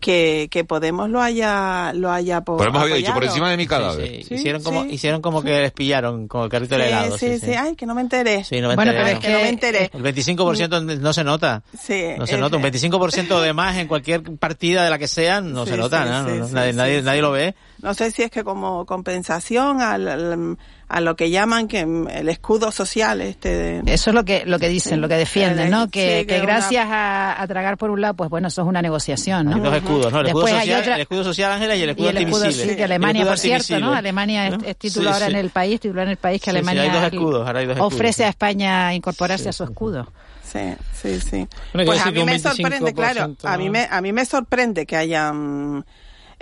[0.00, 3.66] que, que Podemos lo haya, lo haya po- Podemos había dicho, por encima de mi
[3.66, 4.06] cadáver.
[4.08, 4.88] Sí, Sí, hicieron, como, sí.
[4.94, 7.18] hicieron como que les pillaron con el carrito Sí, helado.
[7.18, 8.42] sí, sí, ay, que no me enteré.
[8.44, 9.18] Sí, no me bueno, enteré, pero no.
[9.20, 9.90] es que no me enteré.
[9.92, 11.62] El 25% no se nota.
[11.78, 12.56] Sí, No se nota.
[12.56, 16.02] Un 25% de más en cualquier partida de la que sea no Sí, se nota.
[16.04, 16.24] sí, ¿no?
[16.34, 17.04] sí, No, sí, nadie, sí, nadie, sí.
[17.04, 17.54] nadie lo ve.
[17.82, 20.58] No sé si es que como compensación al, al-
[20.88, 23.48] a lo que llaman que mm, el escudo social este
[23.82, 25.84] de- Eso es lo que lo que dicen, lo que defienden, ¿no?
[25.84, 28.62] Sí, Que, que que una- gracias a, a tragar por un lado, pues bueno, eso
[28.62, 29.54] es una negociación, ¿no?
[29.56, 30.20] Hay dos escudos, ¿no?
[30.20, 32.16] El escudo, Después hay social, otra- el escudo social, Ángela, y el escudo y el
[32.18, 33.92] escudo, sí, que Alemania, escudo por cierto, ¿no?
[33.94, 34.64] Alemania es, ¿No?
[34.66, 35.32] es título Sí, ahora sí.
[35.32, 37.60] en el país, titular en el país, que Sí, sí, Alemania hay dos escudos, ahora
[37.60, 37.94] hay dos escudos.
[37.94, 40.12] ofrece a España incorporarse a su escudo.
[40.44, 40.58] Sí,
[40.92, 41.46] sí, sí.
[41.72, 44.84] Bueno, pues a mí me sorprende, 25% claro, a mí me, a mí me sorprende
[44.84, 45.32] que haya...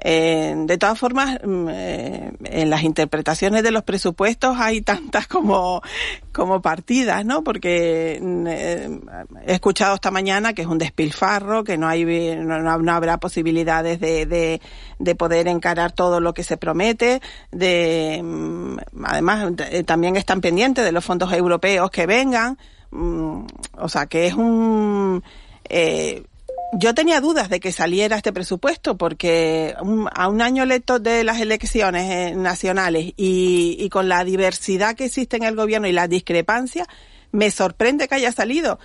[0.00, 5.82] eh, de todas formas, mm, eh, en las interpretaciones de los presupuestos hay tantas como,
[6.32, 7.42] como partidas, ¿no?
[7.42, 9.00] Porque mm, eh,
[9.46, 12.04] he escuchado esta mañana que es un despilfarro, que no hay
[12.36, 14.60] no, no- habrá posibilidades de, de,
[14.98, 17.20] de poder encarar todo lo que se promete.
[17.50, 22.56] De, mm, además, eh, también están pendientes de los fondos europeos que vengan.
[22.90, 25.22] O sea, que es un...
[25.68, 26.22] eh,
[26.72, 31.40] yo tenía dudas de que saliera este presupuesto porque a un año electo de las
[31.40, 36.08] elecciones eh, nacionales y, y con la diversidad que existe en el gobierno y las
[36.08, 36.86] discrepancias,
[37.32, 38.78] me sorprende que haya salido.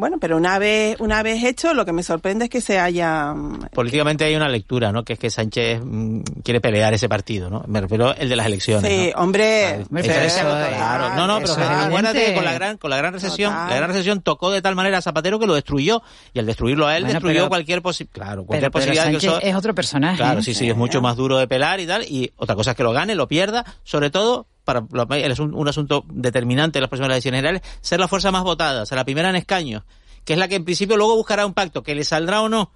[0.00, 3.34] Bueno, pero una vez, una vez hecho, lo que me sorprende es que se haya...
[3.34, 5.04] mm, Políticamente hay una lectura, ¿no?
[5.04, 7.62] Que es que Sánchez mm, quiere pelear ese partido, ¿no?
[7.68, 8.90] Me refiero el de las elecciones.
[8.90, 9.22] Sí, ¿no?
[9.22, 11.14] hombre, Claro, pero eso- eso- claro.
[11.16, 13.68] No, no, pero acuérdate que con la gran, con la gran recesión, Total.
[13.68, 16.02] la gran recesión tocó de tal manera a Zapatero que lo destruyó.
[16.32, 18.14] Y al destruirlo a él, Bueno, destruyó pero- cualquier posibilidad.
[18.14, 19.50] Claro, cualquier Pero, pero posibilidad que Sánchez eso.
[19.50, 20.16] es otro personaje.
[20.16, 20.42] Claro, ¿eh?
[20.42, 22.04] sí, sí, es mucho más duro de pelar y tal.
[22.04, 25.68] Y otra cosa es que lo gane, lo pierda, sobre todo para es un, un
[25.68, 29.30] asunto determinante en las próximas elecciones generales, ser la fuerza más votada, ser la primera
[29.30, 29.84] en escaños,
[30.24, 32.72] que es la que en principio luego buscará un pacto, que le saldrá o no,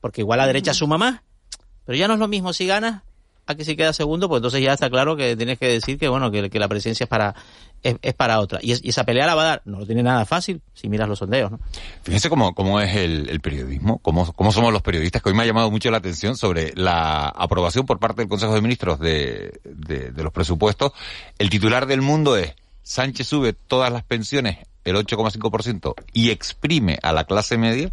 [0.00, 1.22] porque igual la derecha suma más,
[1.84, 3.02] pero ya no es lo mismo si ganas
[3.46, 6.08] a que si queda segundo, pues entonces ya está claro que tienes que decir que
[6.08, 7.34] bueno que, la presencia es para
[7.82, 10.24] es, es para otra y esa pelea la va a dar, no lo tiene nada
[10.24, 11.60] fácil si miras los sondeos, ¿no?
[12.02, 15.42] Fíjense cómo, cómo es el, el periodismo, cómo, cómo somos los periodistas, que hoy me
[15.42, 19.60] ha llamado mucho la atención sobre la aprobación por parte del Consejo de Ministros de,
[19.64, 20.92] de, de los presupuestos.
[21.38, 27.12] El titular del mundo es, Sánchez sube todas las pensiones el 8,5% y exprime a
[27.12, 27.90] la clase media.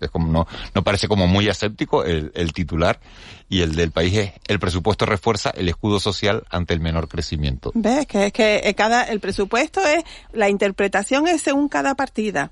[0.00, 3.00] Es como no, no parece como muy aséptico el, el titular
[3.48, 7.70] y el del país es el presupuesto refuerza el escudo social ante el menor crecimiento.
[7.74, 8.06] ¿Ves?
[8.06, 12.50] Que es que eh, cada, el presupuesto es, la interpretación es según cada partida.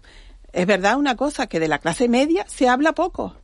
[0.52, 3.34] Es verdad una cosa, que de la clase media se habla poco.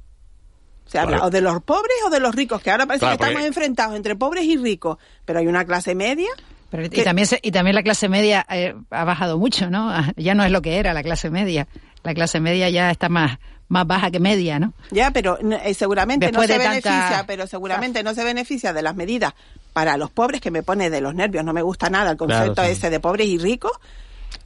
[0.87, 1.27] Se habla Claro.
[1.27, 3.47] o de los pobres o de los ricos, que ahora parece Claro, que estamos porque-
[3.47, 6.29] enfrentados entre pobres y ricos, pero hay una clase media.
[6.71, 9.91] Pero, y, también se- y también la clase media eh, ha bajado mucho, ¿no?
[9.91, 11.69] Ah, Ya no es lo que era la clase media.
[12.03, 14.75] La clase media ya está más, más baja que media, ¿no?
[14.91, 18.83] Ya, pero eh, seguramente Después no se tanta- beneficia, pero seguramente no se beneficia de
[18.83, 19.33] las medidas
[19.73, 21.45] para los pobres, que me pone de los nervios.
[21.45, 22.73] No me gusta nada el concepto Claro, sí.
[22.77, 23.73] ese de pobres y ricos.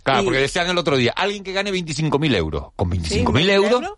[0.02, 3.50] Claro, Y- porque decían el otro día, alguien que gane 25.000 euros, con 25.000 ¿mil
[3.50, 3.90] euros, euros?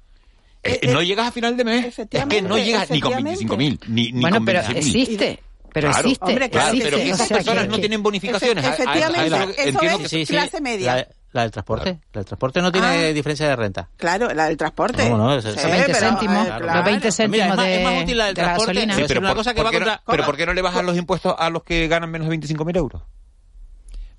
[0.62, 1.98] eh, Eh, no llegas a final de mes.
[1.98, 3.44] Es que no llegas ni con efectivamente.
[3.44, 4.76] 25.000, ni, ni bueno, con pero 26.000.
[5.02, 5.42] existe.
[5.70, 6.24] Pero Claro, existe.
[6.24, 6.90] Hombre, Claro, existe.
[6.90, 8.64] pero O esas sea, personas que- no que- tienen bonificaciones.
[8.64, 10.96] A- a- a- Efectivamente, a- eso entiendo es que- clase media.
[10.96, 13.12] La, la del transporte, la del transporte no tiene Ah.
[13.12, 13.88] diferencia de renta.
[13.96, 15.02] Claro, la del transporte.
[15.04, 15.34] ¿Cómo no?
[15.34, 16.84] Eso- Sí, eso- 20 pero, céntimos, eh, los claro.
[16.84, 18.72] 20 céntimos Mira, es más, de, es más útil la del de la transporte.
[18.74, 18.94] gasolina.
[18.96, 20.62] Sí, pero, una por, cosa que ¿por qué no, contra- pero ¿por qué no le
[20.62, 23.02] bajan los impuestos a los que ganan menos de 25.000 euros?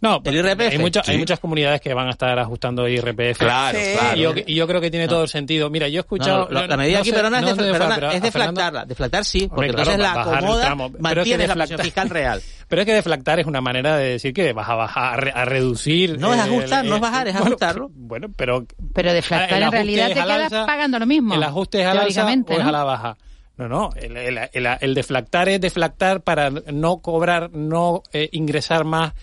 [0.02, 0.72] No, El IRPF.
[0.72, 1.12] Hay, mucha- Sí.
[1.12, 3.38] hay muchas comunidades que van a estar ajustando IRPF.
[3.40, 3.86] Claro, Sí.
[3.98, 4.18] claro.
[4.18, 5.70] Y yo, y yo creo que tiene todo el sentido.
[5.70, 6.48] Mira, yo he escuchado...
[6.50, 8.86] no, la, la medida no aquí, sé- perdona, es, no de, perdona, es a deflactarla.
[8.86, 10.90] Deflactar sí, porque Hombre, claro, entonces la acomoda, tramo.
[10.92, 12.42] Pero es que mantiene la presión fiscal real.
[12.70, 15.32] Pero es que deflactar es una manera de decir que vas a bajar, a, re-
[15.36, 16.18] a reducir...
[16.20, 17.90] No es eh, ajustar, el- no es bajar, es bueno, ajustarlo.
[17.94, 18.66] Bueno, pero...
[18.94, 21.34] Pero deflactar en realidad te quedas pagando lo mismo.
[21.34, 22.70] ¿El ajuste es al alza teóricamente, o es ¿no?
[22.70, 23.18] a la baja?
[23.58, 28.86] No, no, el, el- el- el deflactar es deflactar para no cobrar, no eh, ingresar
[28.86, 29.14] más eh,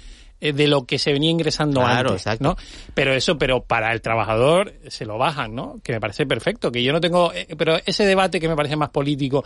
[0.41, 2.45] de lo que se venía ingresando Claro, antes, exacto.
[2.45, 2.57] ¿no?
[2.95, 5.81] Pero eso, pero para el trabajador se lo bajan, ¿no?
[5.83, 8.77] Que me parece perfecto, que yo no tengo, eh, pero ese debate que me parece
[8.77, 9.45] más político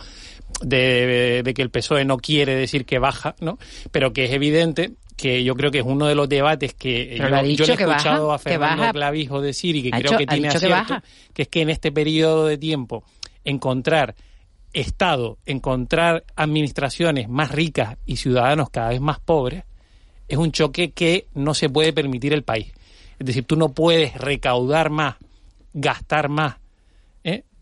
[0.61, 3.57] de, de que el PSOE no quiere decir que baja, ¿no?
[3.91, 7.29] Pero que es evidente que yo creo que es uno de los debates que Pero
[7.29, 8.91] yo, le he que escuchado baja, a que Fernando.
[8.91, 11.03] Clavijo decir y que Ha creo que tiene que acierto, baja.
[11.33, 13.03] que es que en este periodo de tiempo
[13.43, 14.15] encontrar
[14.73, 19.63] Estado, encontrar administraciones más ricas y ciudadanos cada vez más pobres,
[20.31, 22.71] es un choque que no se puede permitir el país.
[23.19, 25.17] Es decir, tú no puedes recaudar más,
[25.73, 26.55] gastar más.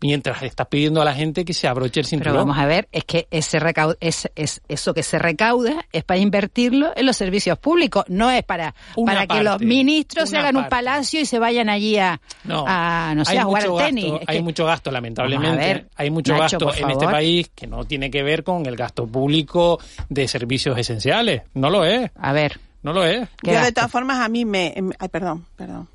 [0.00, 2.32] Mientras estás pidiendo a la gente que se abroche el cinturón.
[2.34, 6.04] Pero vamos a ver, es que ese recau es, es, eso que se recauda es
[6.04, 10.38] para invertirlo en los servicios públicos, no es para, Una para que los ministros se
[10.38, 13.76] hagan un palacio y se vayan allí a, No, a, no sé, a jugar al
[13.76, 14.04] tenis.
[14.04, 15.56] gasto, Es hay que- mucho gasto, lamentablemente.
[15.64, 18.76] Ver, hay mucho Nacho, gasto en este país que no tiene que ver con el
[18.76, 19.78] gasto público
[20.08, 21.42] de servicios esenciales.
[21.54, 22.10] No lo es.
[22.16, 22.58] A ver.
[22.82, 23.28] No lo es.
[23.42, 24.74] Yo de todas formas a mí me...
[24.98, 25.86] Ay, perdón, perdón.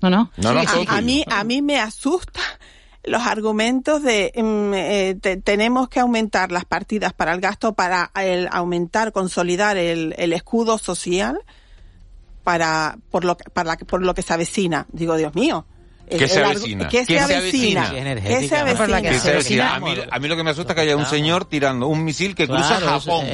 [0.00, 0.30] No, no.
[0.38, 2.40] No, no, a, a mí a mí me asusta
[3.06, 8.10] los argumentos de em, eh, te- tenemos que aumentar las partidas para el gasto para
[8.16, 11.38] el aumentar consolidar el, el escudo social
[12.42, 15.66] para por lo que- para la- por lo que se avecina digo Dios mío
[16.06, 16.86] ¿Qué se avecina?
[16.88, 17.90] ¿Qué se avecina?
[17.90, 19.00] ¿Qué ¿Qué se avecina?
[19.00, 19.74] ¿Qué se avecina?
[19.76, 22.04] A mí, a mí lo que me asusta es que haya un señor tirando un
[22.04, 23.24] misil que cruza Claro, Japón.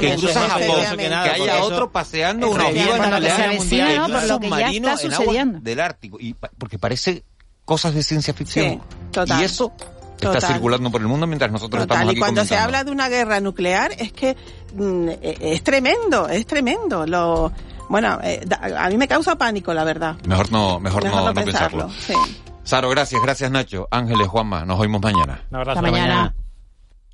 [0.00, 0.96] que cruza Japón.
[0.98, 5.78] Que haya otro paseando una ojiva nuclear avecina, mundial en un submarino en aguas del
[5.80, 6.18] Ártico.
[6.18, 7.22] Y porque parece
[7.66, 8.64] cosas de ciencia ficción.
[8.66, 8.80] Sí,
[9.12, 9.42] total.
[9.42, 9.70] Y eso
[10.14, 10.52] está Total.
[10.54, 12.64] circulando por el mundo mientras nosotros Total, estamos y aquí cuando se comentando.
[12.64, 14.34] habla de una guerra nuclear es que
[14.74, 17.04] mm, eh, es tremendo, es tremendo.
[17.06, 17.52] Lo,
[17.90, 20.16] bueno, eh, da- a mí me causa pánico, la verdad.
[20.26, 21.88] Mejor no, mejor, Mejor no, no no pensarlo.
[21.88, 22.32] pensarlo, sí.
[22.64, 23.86] Saro, gracias, gracias Nacho.
[23.90, 25.42] Ángeles, Juanma, nos oímos mañana.
[25.50, 25.78] Un abrazo.
[25.80, 26.34] Hasta mañana.